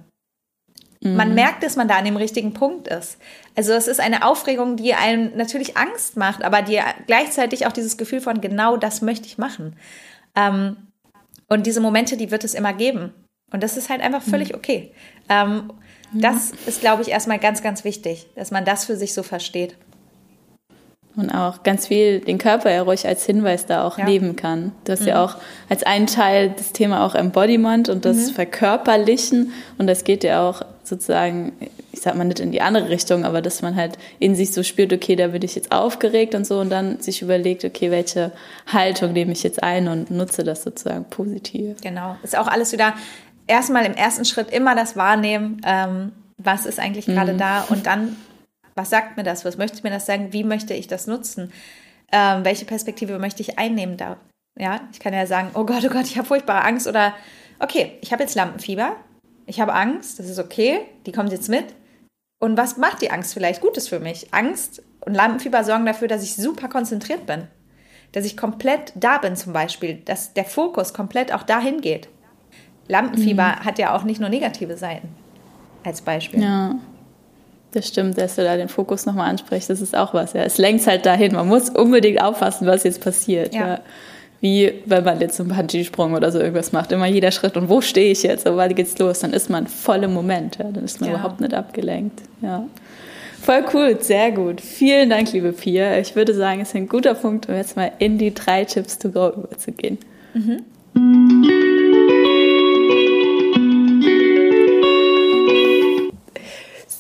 Man 1.03 1.29
mhm. 1.29 1.35
merkt, 1.35 1.63
dass 1.63 1.75
man 1.75 1.87
da 1.87 1.97
an 1.97 2.05
dem 2.05 2.15
richtigen 2.15 2.53
Punkt 2.53 2.87
ist. 2.87 3.17
Also 3.55 3.73
es 3.73 3.87
ist 3.87 3.99
eine 3.99 4.25
Aufregung, 4.25 4.77
die 4.77 4.93
einem 4.93 5.35
natürlich 5.35 5.75
Angst 5.75 6.15
macht, 6.15 6.43
aber 6.43 6.61
die 6.61 6.79
gleichzeitig 7.07 7.67
auch 7.67 7.73
dieses 7.73 7.97
Gefühl 7.97 8.21
von 8.21 8.39
genau 8.39 8.77
das 8.77 9.01
möchte 9.01 9.27
ich 9.27 9.37
machen. 9.37 9.75
Ähm, 10.35 10.77
und 11.49 11.65
diese 11.65 11.81
Momente, 11.81 12.15
die 12.15 12.31
wird 12.31 12.43
es 12.43 12.53
immer 12.53 12.73
geben. 12.73 13.13
Und 13.51 13.61
das 13.61 13.75
ist 13.75 13.89
halt 13.89 14.01
einfach 14.01 14.23
völlig 14.23 14.49
mhm. 14.49 14.55
okay. 14.55 14.91
Ähm, 15.29 15.73
das 16.13 16.51
ist, 16.67 16.81
glaube 16.81 17.01
ich, 17.01 17.09
erstmal 17.09 17.39
ganz, 17.39 17.61
ganz 17.61 17.83
wichtig, 17.83 18.27
dass 18.35 18.51
man 18.51 18.65
das 18.65 18.85
für 18.85 18.95
sich 18.95 19.13
so 19.13 19.23
versteht. 19.23 19.75
Und 21.15 21.29
auch 21.29 21.61
ganz 21.61 21.87
viel 21.87 22.21
den 22.21 22.39
Körper 22.39 22.71
ja 22.71 22.81
ruhig 22.81 23.05
als 23.05 23.25
Hinweis 23.25 23.67
da 23.67 23.85
auch 23.85 23.99
ja. 23.99 24.05
nehmen 24.05 24.35
kann. 24.35 24.71
Du 24.85 24.93
hast 24.93 25.01
mhm. 25.01 25.09
ja 25.09 25.23
auch 25.23 25.35
als 25.69 25.83
einen 25.83 26.07
Teil 26.07 26.53
das 26.57 26.71
Thema 26.71 27.05
auch 27.05 27.13
Embodiment 27.13 27.89
und 27.89 28.05
das 28.05 28.29
mhm. 28.29 28.35
Verkörperlichen. 28.35 29.53
Und 29.77 29.87
das 29.87 30.05
geht 30.05 30.23
ja 30.23 30.47
auch 30.47 30.63
sozusagen, 30.93 31.53
ich 31.91 32.01
sag 32.01 32.15
mal 32.15 32.23
nicht 32.23 32.39
in 32.39 32.51
die 32.51 32.61
andere 32.61 32.89
Richtung, 32.89 33.25
aber 33.25 33.41
dass 33.41 33.61
man 33.61 33.75
halt 33.75 33.97
in 34.19 34.35
sich 34.35 34.51
so 34.51 34.63
spürt, 34.63 34.93
okay, 34.93 35.15
da 35.15 35.27
bin 35.27 35.41
ich 35.41 35.55
jetzt 35.55 35.71
aufgeregt 35.71 36.35
und 36.35 36.45
so 36.45 36.59
und 36.59 36.69
dann 36.69 36.99
sich 36.99 37.21
überlegt, 37.21 37.65
okay, 37.65 37.91
welche 37.91 38.31
Haltung 38.67 39.13
nehme 39.13 39.31
ich 39.31 39.43
jetzt 39.43 39.63
ein 39.63 39.87
und 39.87 40.11
nutze 40.11 40.43
das 40.43 40.63
sozusagen 40.63 41.05
positiv. 41.05 41.81
Genau. 41.81 42.15
Ist 42.23 42.37
auch 42.37 42.47
alles 42.47 42.71
wieder 42.71 42.93
erstmal 43.47 43.85
im 43.85 43.93
ersten 43.93 44.25
Schritt 44.25 44.51
immer 44.51 44.75
das 44.75 44.95
Wahrnehmen, 44.95 45.61
ähm, 45.65 46.11
was 46.37 46.65
ist 46.65 46.79
eigentlich 46.79 47.05
gerade 47.05 47.33
mhm. 47.33 47.37
da 47.37 47.61
und 47.69 47.85
dann 47.85 48.15
was 48.75 48.89
sagt 48.89 49.17
mir 49.17 49.23
das? 49.23 49.45
Was 49.45 49.57
möchte 49.57 49.83
mir 49.83 49.91
das 49.91 50.07
sagen? 50.07 50.33
Wie 50.33 50.43
möchte 50.43 50.73
ich 50.73 50.87
das 50.87 51.05
nutzen? 51.05 51.51
Ähm, 52.11 52.43
welche 52.43 52.65
Perspektive 52.65 53.19
möchte 53.19 53.41
ich 53.41 53.59
einnehmen 53.59 53.97
da? 53.97 54.17
Ja, 54.59 54.81
ich 54.91 54.99
kann 54.99 55.13
ja 55.13 55.25
sagen, 55.25 55.51
oh 55.53 55.63
Gott, 55.63 55.83
oh 55.85 55.89
Gott, 55.89 56.05
ich 56.05 56.17
habe 56.17 56.27
furchtbare 56.27 56.63
Angst 56.63 56.87
oder 56.87 57.13
okay, 57.59 57.97
ich 58.01 58.11
habe 58.11 58.23
jetzt 58.23 58.35
Lampenfieber, 58.35 58.95
ich 59.45 59.59
habe 59.59 59.73
Angst, 59.73 60.19
das 60.19 60.29
ist 60.29 60.39
okay, 60.39 60.81
die 61.05 61.11
kommt 61.11 61.31
jetzt 61.31 61.49
mit. 61.49 61.65
Und 62.39 62.57
was 62.57 62.77
macht 62.77 63.01
die 63.01 63.11
Angst 63.11 63.33
vielleicht 63.33 63.61
Gutes 63.61 63.87
für 63.87 63.99
mich? 63.99 64.33
Angst 64.33 64.83
und 65.05 65.13
Lampenfieber 65.13 65.63
sorgen 65.63 65.85
dafür, 65.85 66.07
dass 66.07 66.23
ich 66.23 66.35
super 66.35 66.67
konzentriert 66.67 67.25
bin, 67.25 67.47
dass 68.11 68.25
ich 68.25 68.37
komplett 68.37 68.93
da 68.95 69.17
bin 69.17 69.35
zum 69.35 69.53
Beispiel, 69.53 69.95
dass 70.05 70.33
der 70.33 70.45
Fokus 70.45 70.93
komplett 70.93 71.33
auch 71.33 71.43
dahin 71.43 71.81
geht. 71.81 72.09
Lampenfieber 72.87 73.47
mhm. 73.59 73.65
hat 73.65 73.79
ja 73.79 73.95
auch 73.95 74.03
nicht 74.03 74.19
nur 74.19 74.29
negative 74.29 74.77
Seiten 74.77 75.09
als 75.83 76.01
Beispiel. 76.01 76.41
Ja. 76.41 76.75
Das 77.71 77.87
stimmt, 77.87 78.17
dass 78.19 78.35
du 78.35 78.43
da 78.43 78.55
den 78.55 78.69
Fokus 78.69 79.05
nochmal 79.05 79.29
ansprichst. 79.29 79.69
Das 79.69 79.81
ist 79.81 79.95
auch 79.95 80.13
was. 80.13 80.33
Ja. 80.33 80.43
Es 80.43 80.57
lenkt 80.59 80.85
halt 80.85 81.05
dahin. 81.05 81.33
Man 81.33 81.47
muss 81.47 81.69
unbedingt 81.69 82.21
aufpassen, 82.21 82.67
was 82.67 82.83
jetzt 82.83 83.01
passiert. 83.01 83.55
Ja. 83.55 83.67
ja. 83.67 83.79
Wie 84.43 84.73
wenn 84.85 85.05
man 85.05 85.21
jetzt 85.21 85.39
einen 85.39 85.47
Bungee-Sprung 85.47 86.15
oder 86.15 86.29
so 86.29 86.37
irgendwas 86.37 86.73
macht. 86.73 86.91
Immer 86.91 87.05
jeder 87.05 87.31
Schritt 87.31 87.55
und 87.55 87.69
wo 87.69 87.79
stehe 87.79 88.11
ich 88.11 88.23
jetzt? 88.23 88.45
Aber 88.45 88.57
wann 88.57 88.75
geht's 88.75 88.97
los? 88.99 89.19
Dann 89.19 89.31
ist 89.31 89.49
man 89.49 89.67
voll 89.67 90.03
im 90.03 90.13
Moment. 90.13 90.57
Ja? 90.57 90.65
Dann 90.69 90.83
ist 90.83 90.99
man 90.99 91.09
ja. 91.09 91.15
überhaupt 91.15 91.39
nicht 91.39 91.53
abgelenkt. 91.53 92.23
Ja. 92.41 92.65
Voll 93.41 93.63
cool, 93.73 93.97
sehr 94.01 94.33
gut. 94.33 94.59
Vielen 94.59 95.09
Dank, 95.09 95.31
liebe 95.31 95.53
Pia. 95.53 95.97
Ich 95.97 96.17
würde 96.17 96.33
sagen, 96.33 96.59
es 96.59 96.69
ist 96.69 96.75
ein 96.75 96.89
guter 96.89 97.13
Punkt, 97.13 97.47
um 97.47 97.55
jetzt 97.55 97.77
mal 97.77 97.93
in 97.99 98.17
die 98.17 98.33
drei 98.33 98.65
Tipps 98.65 98.99
to 98.99 99.11
go 99.11 99.29
überzugehen. 99.29 99.97
Mhm. 100.33 100.63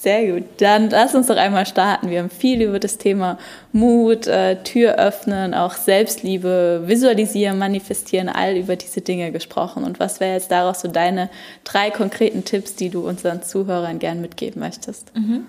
Sehr 0.03 0.33
gut. 0.33 0.43
Dann 0.57 0.89
lass 0.89 1.15
uns 1.15 1.27
doch 1.27 1.37
einmal 1.37 1.65
starten. 1.65 2.09
Wir 2.09 2.19
haben 2.19 2.29
viel 2.29 2.61
über 2.61 2.77
das 2.77 2.97
Thema 2.97 3.37
Mut, 3.71 4.27
äh, 4.27 4.61
Tür 4.61 4.95
öffnen, 4.95 5.53
auch 5.53 5.75
Selbstliebe, 5.75 6.83
visualisieren, 6.85 7.57
manifestieren, 7.57 8.27
all 8.27 8.57
über 8.57 8.75
diese 8.75 8.99
Dinge 8.99 9.31
gesprochen. 9.31 9.85
Und 9.85 10.01
was 10.01 10.19
wäre 10.19 10.33
jetzt 10.33 10.51
daraus 10.51 10.81
so 10.81 10.89
deine 10.89 11.29
drei 11.63 11.89
konkreten 11.89 12.43
Tipps, 12.43 12.75
die 12.75 12.89
du 12.89 13.07
unseren 13.07 13.43
Zuhörern 13.43 13.97
gern 13.99 14.19
mitgeben 14.19 14.59
möchtest? 14.59 15.15
Mhm. 15.15 15.45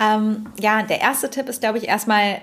Ähm, 0.00 0.46
ja, 0.60 0.82
der 0.82 1.00
erste 1.00 1.30
Tipp 1.30 1.48
ist, 1.48 1.60
glaube 1.60 1.78
ich, 1.78 1.86
erstmal 1.86 2.38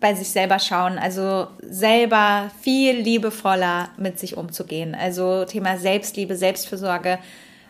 bei 0.00 0.14
sich 0.14 0.30
selber 0.30 0.58
schauen, 0.58 0.98
also 0.98 1.46
selber 1.62 2.50
viel 2.60 2.96
liebevoller 2.96 3.90
mit 3.98 4.18
sich 4.18 4.36
umzugehen. 4.36 4.96
Also 4.96 5.44
Thema 5.44 5.76
Selbstliebe, 5.76 6.34
Selbstfürsorge. 6.34 7.20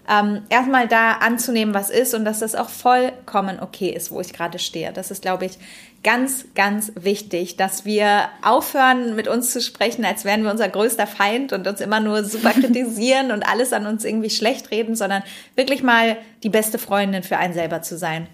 Ähm, 0.08 0.42
erstmal 0.50 0.86
da 0.86 1.12
anzunehmen, 1.14 1.74
was 1.74 1.90
ist 1.90 2.14
und 2.14 2.24
dass 2.24 2.38
das 2.38 2.54
auch 2.54 2.68
vollkommen 2.68 3.58
okay 3.60 3.90
ist, 3.90 4.10
wo 4.10 4.20
ich 4.20 4.32
gerade 4.32 4.58
stehe. 4.58 4.92
Das 4.92 5.10
ist, 5.10 5.22
glaube 5.22 5.46
ich, 5.46 5.58
ganz, 6.04 6.46
ganz 6.54 6.92
wichtig, 6.94 7.56
dass 7.56 7.84
wir 7.84 8.28
aufhören, 8.42 9.16
mit 9.16 9.26
uns 9.26 9.52
zu 9.52 9.60
sprechen, 9.60 10.04
als 10.04 10.24
wären 10.24 10.44
wir 10.44 10.52
unser 10.52 10.68
größter 10.68 11.08
Feind 11.08 11.52
und 11.52 11.66
uns 11.66 11.80
immer 11.80 11.98
nur 11.98 12.22
super 12.22 12.50
kritisieren 12.52 13.32
und 13.32 13.42
alles 13.42 13.72
an 13.72 13.86
uns 13.86 14.04
irgendwie 14.04 14.30
schlecht 14.30 14.70
reden, 14.70 14.94
sondern 14.94 15.24
wirklich 15.56 15.82
mal 15.82 16.16
die 16.44 16.50
beste 16.50 16.78
Freundin 16.78 17.24
für 17.24 17.38
einen 17.38 17.54
selber 17.54 17.82
zu 17.82 17.98
sein. 17.98 18.28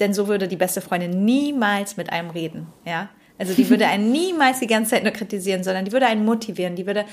Denn 0.00 0.14
so 0.14 0.28
würde 0.28 0.48
die 0.48 0.56
beste 0.56 0.80
Freundin 0.80 1.24
niemals 1.24 1.96
mit 1.96 2.10
einem 2.10 2.30
reden, 2.30 2.66
ja. 2.84 3.10
Also 3.36 3.52
die 3.52 3.68
würde 3.68 3.86
einen 3.86 4.12
niemals 4.12 4.60
die 4.60 4.66
ganze 4.66 4.92
Zeit 4.92 5.02
nur 5.02 5.12
kritisieren, 5.12 5.64
sondern 5.64 5.84
die 5.84 5.92
würde 5.92 6.06
einen 6.06 6.24
motivieren. 6.24 6.76
Die 6.76 6.86
würde, 6.86 7.04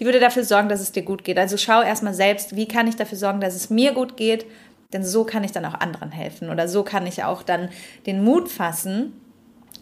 die 0.00 0.04
würde 0.04 0.18
dafür 0.18 0.44
sorgen, 0.44 0.68
dass 0.68 0.80
es 0.80 0.92
dir 0.92 1.02
gut 1.02 1.22
geht. 1.22 1.38
Also 1.38 1.56
schau 1.56 1.82
erstmal 1.82 2.14
selbst, 2.14 2.56
wie 2.56 2.66
kann 2.66 2.88
ich 2.88 2.96
dafür 2.96 3.18
sorgen, 3.18 3.40
dass 3.40 3.54
es 3.54 3.70
mir 3.70 3.92
gut 3.92 4.16
geht? 4.16 4.46
Denn 4.92 5.04
so 5.04 5.24
kann 5.24 5.44
ich 5.44 5.52
dann 5.52 5.64
auch 5.64 5.74
anderen 5.74 6.10
helfen. 6.10 6.50
Oder 6.50 6.66
so 6.66 6.82
kann 6.82 7.06
ich 7.06 7.22
auch 7.22 7.42
dann 7.42 7.68
den 8.06 8.24
Mut 8.24 8.48
fassen, 8.48 9.12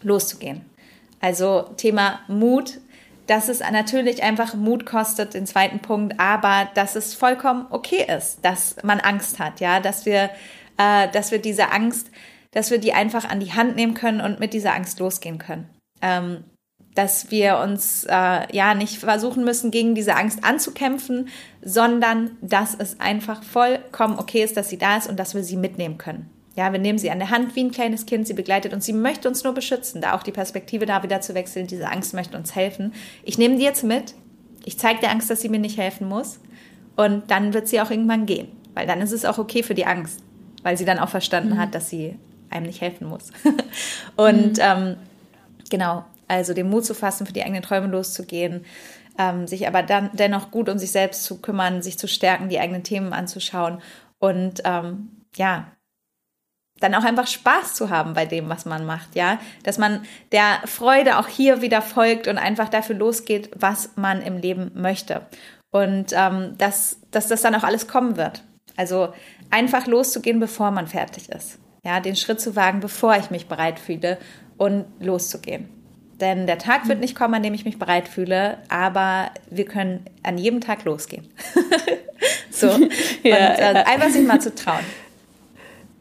loszugehen. 0.03 0.61
Also 1.19 1.63
Thema 1.77 2.19
Mut, 2.27 2.79
dass 3.25 3.49
es 3.49 3.59
natürlich 3.59 4.21
einfach 4.21 4.53
Mut 4.53 4.85
kostet, 4.85 5.33
den 5.33 5.47
zweiten 5.47 5.79
Punkt, 5.79 6.19
aber 6.19 6.69
dass 6.75 6.95
es 6.95 7.15
vollkommen 7.15 7.65
okay 7.71 8.05
ist, 8.15 8.39
dass 8.43 8.75
man 8.83 8.99
Angst 8.99 9.39
hat, 9.39 9.59
ja, 9.59 9.79
dass 9.79 10.05
wir, 10.05 10.29
äh, 10.77 11.09
dass 11.11 11.31
wir 11.31 11.39
diese 11.39 11.71
Angst 11.71 12.11
dass 12.51 12.71
wir 12.71 12.79
die 12.79 12.93
einfach 12.93 13.25
an 13.25 13.39
die 13.39 13.53
Hand 13.53 13.75
nehmen 13.75 13.93
können 13.93 14.19
und 14.19 14.39
mit 14.39 14.51
dieser 14.51 14.73
Angst 14.73 14.99
losgehen 14.99 15.37
können. 15.37 15.69
Ähm, 16.01 16.43
dass 16.97 17.29
wir 17.29 17.59
uns 17.59 18.05
äh, 18.09 18.55
ja 18.55 18.73
nicht 18.73 18.97
versuchen 18.97 19.43
müssen, 19.43 19.69
gegen 19.69 19.93
diese 19.93 20.15
Angst 20.15 20.43
anzukämpfen, 20.43 21.29
sondern 21.61 22.31
dass 22.41 22.73
es 22.73 22.99
einfach 22.99 23.43
vollkommen 23.43 24.17
okay 24.17 24.43
ist, 24.43 24.57
dass 24.57 24.69
sie 24.69 24.79
da 24.79 24.97
ist 24.97 25.07
und 25.07 25.19
dass 25.19 25.35
wir 25.35 25.43
sie 25.43 25.57
mitnehmen 25.57 25.99
können. 25.99 26.27
Ja, 26.55 26.71
wir 26.71 26.79
nehmen 26.79 26.97
sie 26.97 27.11
an 27.11 27.19
der 27.19 27.29
Hand 27.29 27.55
wie 27.55 27.63
ein 27.63 27.71
kleines 27.71 28.07
Kind, 28.07 28.25
sie 28.25 28.33
begleitet 28.33 28.73
uns, 28.73 28.87
sie 28.87 28.93
möchte 28.93 29.27
uns 29.27 29.43
nur 29.43 29.53
beschützen, 29.53 30.01
da 30.01 30.15
auch 30.15 30.23
die 30.23 30.31
Perspektive 30.31 30.87
da 30.87 31.03
wieder 31.03 31.21
zu 31.21 31.35
wechseln, 31.35 31.67
diese 31.67 31.87
Angst 31.87 32.15
möchte 32.15 32.35
uns 32.35 32.55
helfen. 32.55 32.93
Ich 33.23 33.37
nehme 33.37 33.57
die 33.57 33.63
jetzt 33.63 33.83
mit, 33.83 34.15
ich 34.65 34.79
zeige 34.79 34.99
der 34.99 35.11
Angst, 35.11 35.29
dass 35.29 35.41
sie 35.41 35.49
mir 35.49 35.59
nicht 35.59 35.77
helfen 35.77 36.09
muss 36.09 36.39
und 36.95 37.29
dann 37.29 37.53
wird 37.53 37.67
sie 37.67 37.79
auch 37.79 37.91
irgendwann 37.91 38.25
gehen, 38.25 38.47
weil 38.73 38.87
dann 38.87 39.01
ist 39.01 39.11
es 39.11 39.23
auch 39.23 39.37
okay 39.37 39.61
für 39.61 39.75
die 39.75 39.85
Angst, 39.85 40.23
weil 40.63 40.79
sie 40.79 40.85
dann 40.85 40.97
auch 40.97 41.09
verstanden 41.09 41.53
mhm. 41.53 41.59
hat, 41.59 41.75
dass 41.75 41.91
sie 41.91 42.17
einem 42.49 42.65
nicht 42.65 42.81
helfen 42.81 43.07
muss. 43.07 43.31
und 44.15 44.53
mhm. 44.53 44.61
ähm, 44.61 44.95
genau, 45.69 46.05
also 46.27 46.53
den 46.53 46.69
Mut 46.69 46.85
zu 46.85 46.93
fassen, 46.93 47.25
für 47.25 47.33
die 47.33 47.43
eigenen 47.43 47.61
Träume 47.61 47.87
loszugehen, 47.87 48.65
ähm, 49.17 49.47
sich 49.47 49.67
aber 49.67 49.83
dann 49.83 50.09
dennoch 50.13 50.51
gut 50.51 50.69
um 50.69 50.77
sich 50.77 50.91
selbst 50.91 51.23
zu 51.23 51.41
kümmern, 51.41 51.81
sich 51.81 51.97
zu 51.97 52.07
stärken, 52.07 52.49
die 52.49 52.59
eigenen 52.59 52.83
Themen 52.83 53.13
anzuschauen 53.13 53.81
und 54.19 54.61
ähm, 54.65 55.25
ja, 55.35 55.71
dann 56.79 56.93
auch 56.93 57.03
einfach 57.03 57.25
Spaß 57.25 57.73
zu 57.73 57.89
haben 57.89 58.13
bei 58.13 58.25
dem, 58.25 58.49
was 58.49 58.65
man 58.65 58.85
macht, 58.85 59.15
ja, 59.15 59.39
dass 59.63 59.77
man 59.77 60.05
der 60.31 60.61
Freude 60.65 61.17
auch 61.17 61.27
hier 61.27 61.61
wieder 61.61 61.81
folgt 61.81 62.27
und 62.27 62.37
einfach 62.37 62.69
dafür 62.69 62.95
losgeht, 62.95 63.49
was 63.55 63.91
man 63.95 64.21
im 64.21 64.37
Leben 64.37 64.71
möchte. 64.75 65.25
Und 65.71 66.13
ähm, 66.13 66.55
dass, 66.57 66.99
dass 67.11 67.27
das 67.27 67.41
dann 67.41 67.55
auch 67.55 67.63
alles 67.63 67.87
kommen 67.87 68.15
wird. 68.15 68.43
Also 68.75 69.11
einfach 69.49 69.87
loszugehen, 69.87 70.39
bevor 70.39 70.71
man 70.71 70.87
fertig 70.87 71.29
ist 71.29 71.59
ja, 71.87 72.01
den 72.01 72.17
Schritt 72.17 72.41
zu 72.41 72.57
wagen, 72.57 72.81
bevor 72.81 73.15
ich 73.15 73.31
mich 73.31 73.47
bereit 73.47 73.79
fühle 73.79 74.17
und 74.57 74.85
loszugehen. 74.99 75.69
Denn 76.19 76.47
der 76.47 76.57
Tag 76.57 76.87
wird 76.87 76.99
nicht 76.99 77.15
kommen, 77.15 77.35
an 77.35 77.43
dem 77.43 77.53
ich 77.53 77.63
mich 77.63 77.77
bereit 77.77 78.07
fühle, 78.07 78.57
aber 78.69 79.29
wir 79.51 79.65
können 79.65 80.05
an 80.23 80.37
jedem 80.37 80.61
Tag 80.61 80.83
losgehen. 80.83 81.27
so. 82.49 82.67
ja, 83.23 83.51
und 83.51 83.59
äh, 83.59 83.73
ja. 83.73 83.85
einfach 83.85 84.09
sich 84.09 84.25
mal 84.25 84.41
zu 84.41 84.53
trauen. 84.53 84.83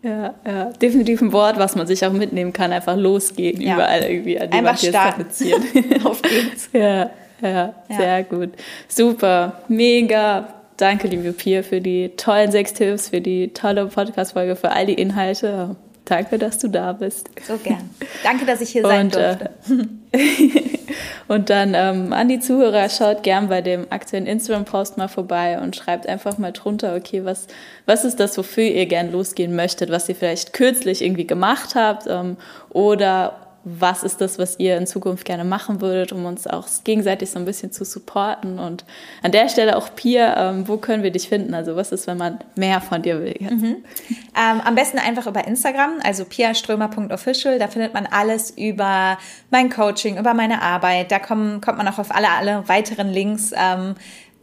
Ja, 0.02 0.34
ja, 0.46 0.64
definitiv 0.80 1.20
ein 1.20 1.32
Wort, 1.32 1.58
was 1.58 1.74
man 1.74 1.86
sich 1.86 2.06
auch 2.06 2.12
mitnehmen 2.12 2.52
kann, 2.52 2.72
einfach 2.72 2.96
losgehen, 2.96 3.60
ja. 3.60 3.74
überall 3.74 4.02
irgendwie 4.04 4.38
an 4.38 4.50
die 4.50 4.58
Einfach 4.58 4.78
starten. 4.78 5.26
Auf 6.04 6.22
geht's. 6.22 6.68
Ja, 6.72 7.10
ja, 7.42 7.74
sehr 7.88 8.22
gut. 8.22 8.50
Super, 8.88 9.60
mega. 9.68 10.48
Danke, 10.76 11.08
liebe 11.08 11.32
Pia, 11.32 11.62
für 11.62 11.80
die 11.80 12.10
tollen 12.16 12.52
sechs 12.52 12.72
Tipps, 12.74 13.08
für 13.08 13.20
die 13.20 13.48
tolle 13.48 13.86
Podcast-Folge, 13.86 14.56
für 14.56 14.70
all 14.70 14.86
die 14.86 14.94
Inhalte. 14.94 15.74
Danke, 16.06 16.38
dass 16.38 16.58
du 16.58 16.68
da 16.68 16.92
bist. 16.92 17.28
So 17.46 17.58
gern. 17.58 17.90
Danke, 18.22 18.46
dass 18.46 18.60
ich 18.60 18.70
hier 18.70 18.82
sein 18.82 19.06
und, 19.06 19.16
äh, 19.16 19.36
durfte. 19.36 19.88
Und 21.28 21.50
dann 21.50 21.74
ähm, 21.74 22.12
an 22.12 22.28
die 22.28 22.38
Zuhörer, 22.38 22.88
schaut 22.88 23.22
gern 23.22 23.48
bei 23.48 23.60
dem 23.60 23.86
aktuellen 23.90 24.26
Instagram-Post 24.26 24.96
mal 24.96 25.08
vorbei 25.08 25.58
und 25.60 25.74
schreibt 25.74 26.08
einfach 26.08 26.38
mal 26.38 26.52
drunter, 26.52 26.94
okay, 26.94 27.24
was, 27.24 27.48
was 27.84 28.04
ist 28.04 28.20
das, 28.20 28.38
wofür 28.38 28.64
ihr 28.64 28.86
gern 28.86 29.10
losgehen 29.10 29.56
möchtet, 29.56 29.90
was 29.90 30.08
ihr 30.08 30.14
vielleicht 30.14 30.52
kürzlich 30.52 31.02
irgendwie 31.02 31.26
gemacht 31.26 31.74
habt 31.74 32.06
ähm, 32.06 32.36
oder 32.70 33.45
was 33.68 34.04
ist 34.04 34.20
das, 34.20 34.38
was 34.38 34.60
ihr 34.60 34.76
in 34.76 34.86
Zukunft 34.86 35.24
gerne 35.24 35.42
machen 35.42 35.80
würdet, 35.80 36.12
um 36.12 36.24
uns 36.24 36.46
auch 36.46 36.68
gegenseitig 36.84 37.30
so 37.30 37.38
ein 37.40 37.44
bisschen 37.44 37.72
zu 37.72 37.84
supporten. 37.84 38.60
Und 38.60 38.84
an 39.24 39.32
der 39.32 39.48
Stelle 39.48 39.76
auch 39.76 39.92
Pia, 39.96 40.50
ähm, 40.50 40.68
wo 40.68 40.76
können 40.76 41.02
wir 41.02 41.10
dich 41.10 41.28
finden? 41.28 41.52
Also 41.52 41.74
was 41.74 41.90
ist, 41.90 42.06
wenn 42.06 42.16
man 42.16 42.38
mehr 42.54 42.80
von 42.80 43.02
dir 43.02 43.20
will? 43.20 43.34
Mhm. 43.40 43.76
Ähm, 44.36 44.60
am 44.64 44.76
besten 44.76 44.98
einfach 44.98 45.26
über 45.26 45.48
Instagram, 45.48 45.94
also 46.04 46.24
piaströmer.official. 46.24 47.58
Da 47.58 47.66
findet 47.66 47.92
man 47.92 48.06
alles 48.06 48.50
über 48.50 49.18
mein 49.50 49.68
Coaching, 49.68 50.16
über 50.16 50.32
meine 50.32 50.62
Arbeit. 50.62 51.10
Da 51.10 51.18
kommen, 51.18 51.60
kommt 51.60 51.78
man 51.78 51.88
auch 51.88 51.98
auf 51.98 52.14
alle, 52.14 52.30
alle 52.30 52.68
weiteren 52.68 53.08
Links. 53.08 53.50
Ähm, 53.52 53.96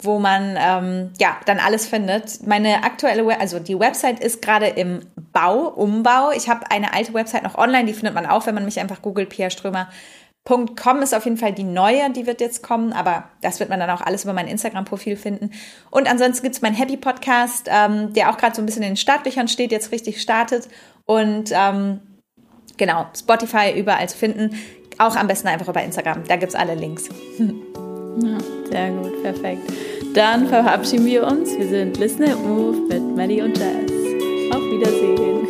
wo 0.04 0.20
man 0.20 0.58
ähm, 0.60 1.12
ja 1.20 1.38
dann 1.46 1.60
alles 1.60 1.88
findet. 1.88 2.46
Meine 2.46 2.84
aktuelle, 2.84 3.26
Web 3.26 3.40
also 3.40 3.60
die 3.60 3.80
Website 3.80 4.20
ist 4.20 4.42
gerade 4.42 4.68
im 4.68 5.02
Bau, 5.32 5.68
Umbau. 5.68 6.32
Ich 6.32 6.50
habe 6.50 6.70
eine 6.72 6.94
alte 6.94 7.14
Website 7.14 7.44
noch 7.44 7.58
online, 7.58 7.86
die 7.86 7.94
findet 7.94 8.14
man 8.14 8.26
auch, 8.26 8.46
wenn 8.46 8.56
man 8.56 8.66
mich 8.66 8.80
einfach 8.80 9.02
googelt, 9.02 9.30
Pia 9.30 9.50
Strömer. 9.50 9.90
.com 10.46 11.02
ist 11.02 11.16
auf 11.16 11.24
jeden 11.24 11.38
Fall 11.38 11.54
die 11.54 11.64
neue, 11.64 12.10
die 12.12 12.28
wird 12.28 12.42
jetzt 12.42 12.64
kommen, 12.64 12.92
aber 12.92 13.30
das 13.42 13.62
wird 13.62 13.70
man 13.70 13.80
dann 13.80 13.90
auch 13.90 14.02
alles 14.02 14.26
über 14.26 14.34
mein 14.34 14.48
Instagram-Profil 14.48 15.16
finden. 15.16 15.52
Und 15.90 16.10
ansonsten 16.10 16.44
gibt's 16.44 16.62
meinen 16.62 16.76
Happy 16.76 16.98
Podcast, 16.98 17.70
ähm, 17.72 18.14
der 18.14 18.30
auch 18.30 18.38
gerade 18.38 18.54
so 18.54 18.62
ein 18.62 18.66
bisschen 18.66 18.84
in 18.84 18.90
den 18.90 18.98
Startlöchern 18.98 19.48
steht, 19.48 19.72
jetzt 19.72 19.94
richtig 19.94 20.22
startet. 20.22 20.68
Und 21.06 21.52
ähm, 21.54 22.02
genau, 22.76 23.06
Spotify 23.18 23.72
überall 23.78 24.10
zu 24.10 24.18
finden. 24.18 24.60
Auch 24.98 25.16
am 25.16 25.28
besten 25.28 25.48
einfach 25.48 25.70
über 25.70 25.82
Instagram, 25.82 26.26
da 26.28 26.36
gibt's 26.36 26.56
alle 26.56 26.76
Links. 26.76 27.10
Sehr 28.70 28.92
gut, 28.92 29.24
perfekt. 29.24 29.62
Dann 30.14 30.48
verabschieden 30.48 31.06
wir 31.06 31.26
uns. 31.26 31.58
Wir 31.58 31.68
sind 31.68 31.98
Listen 32.00 32.26
Move 32.46 32.78
mit 32.88 33.16
Maddie 33.16 33.42
und 33.42 33.58
Jazz. 33.58 33.92
Auf 34.52 34.62
Wiedersehen. 34.72 35.43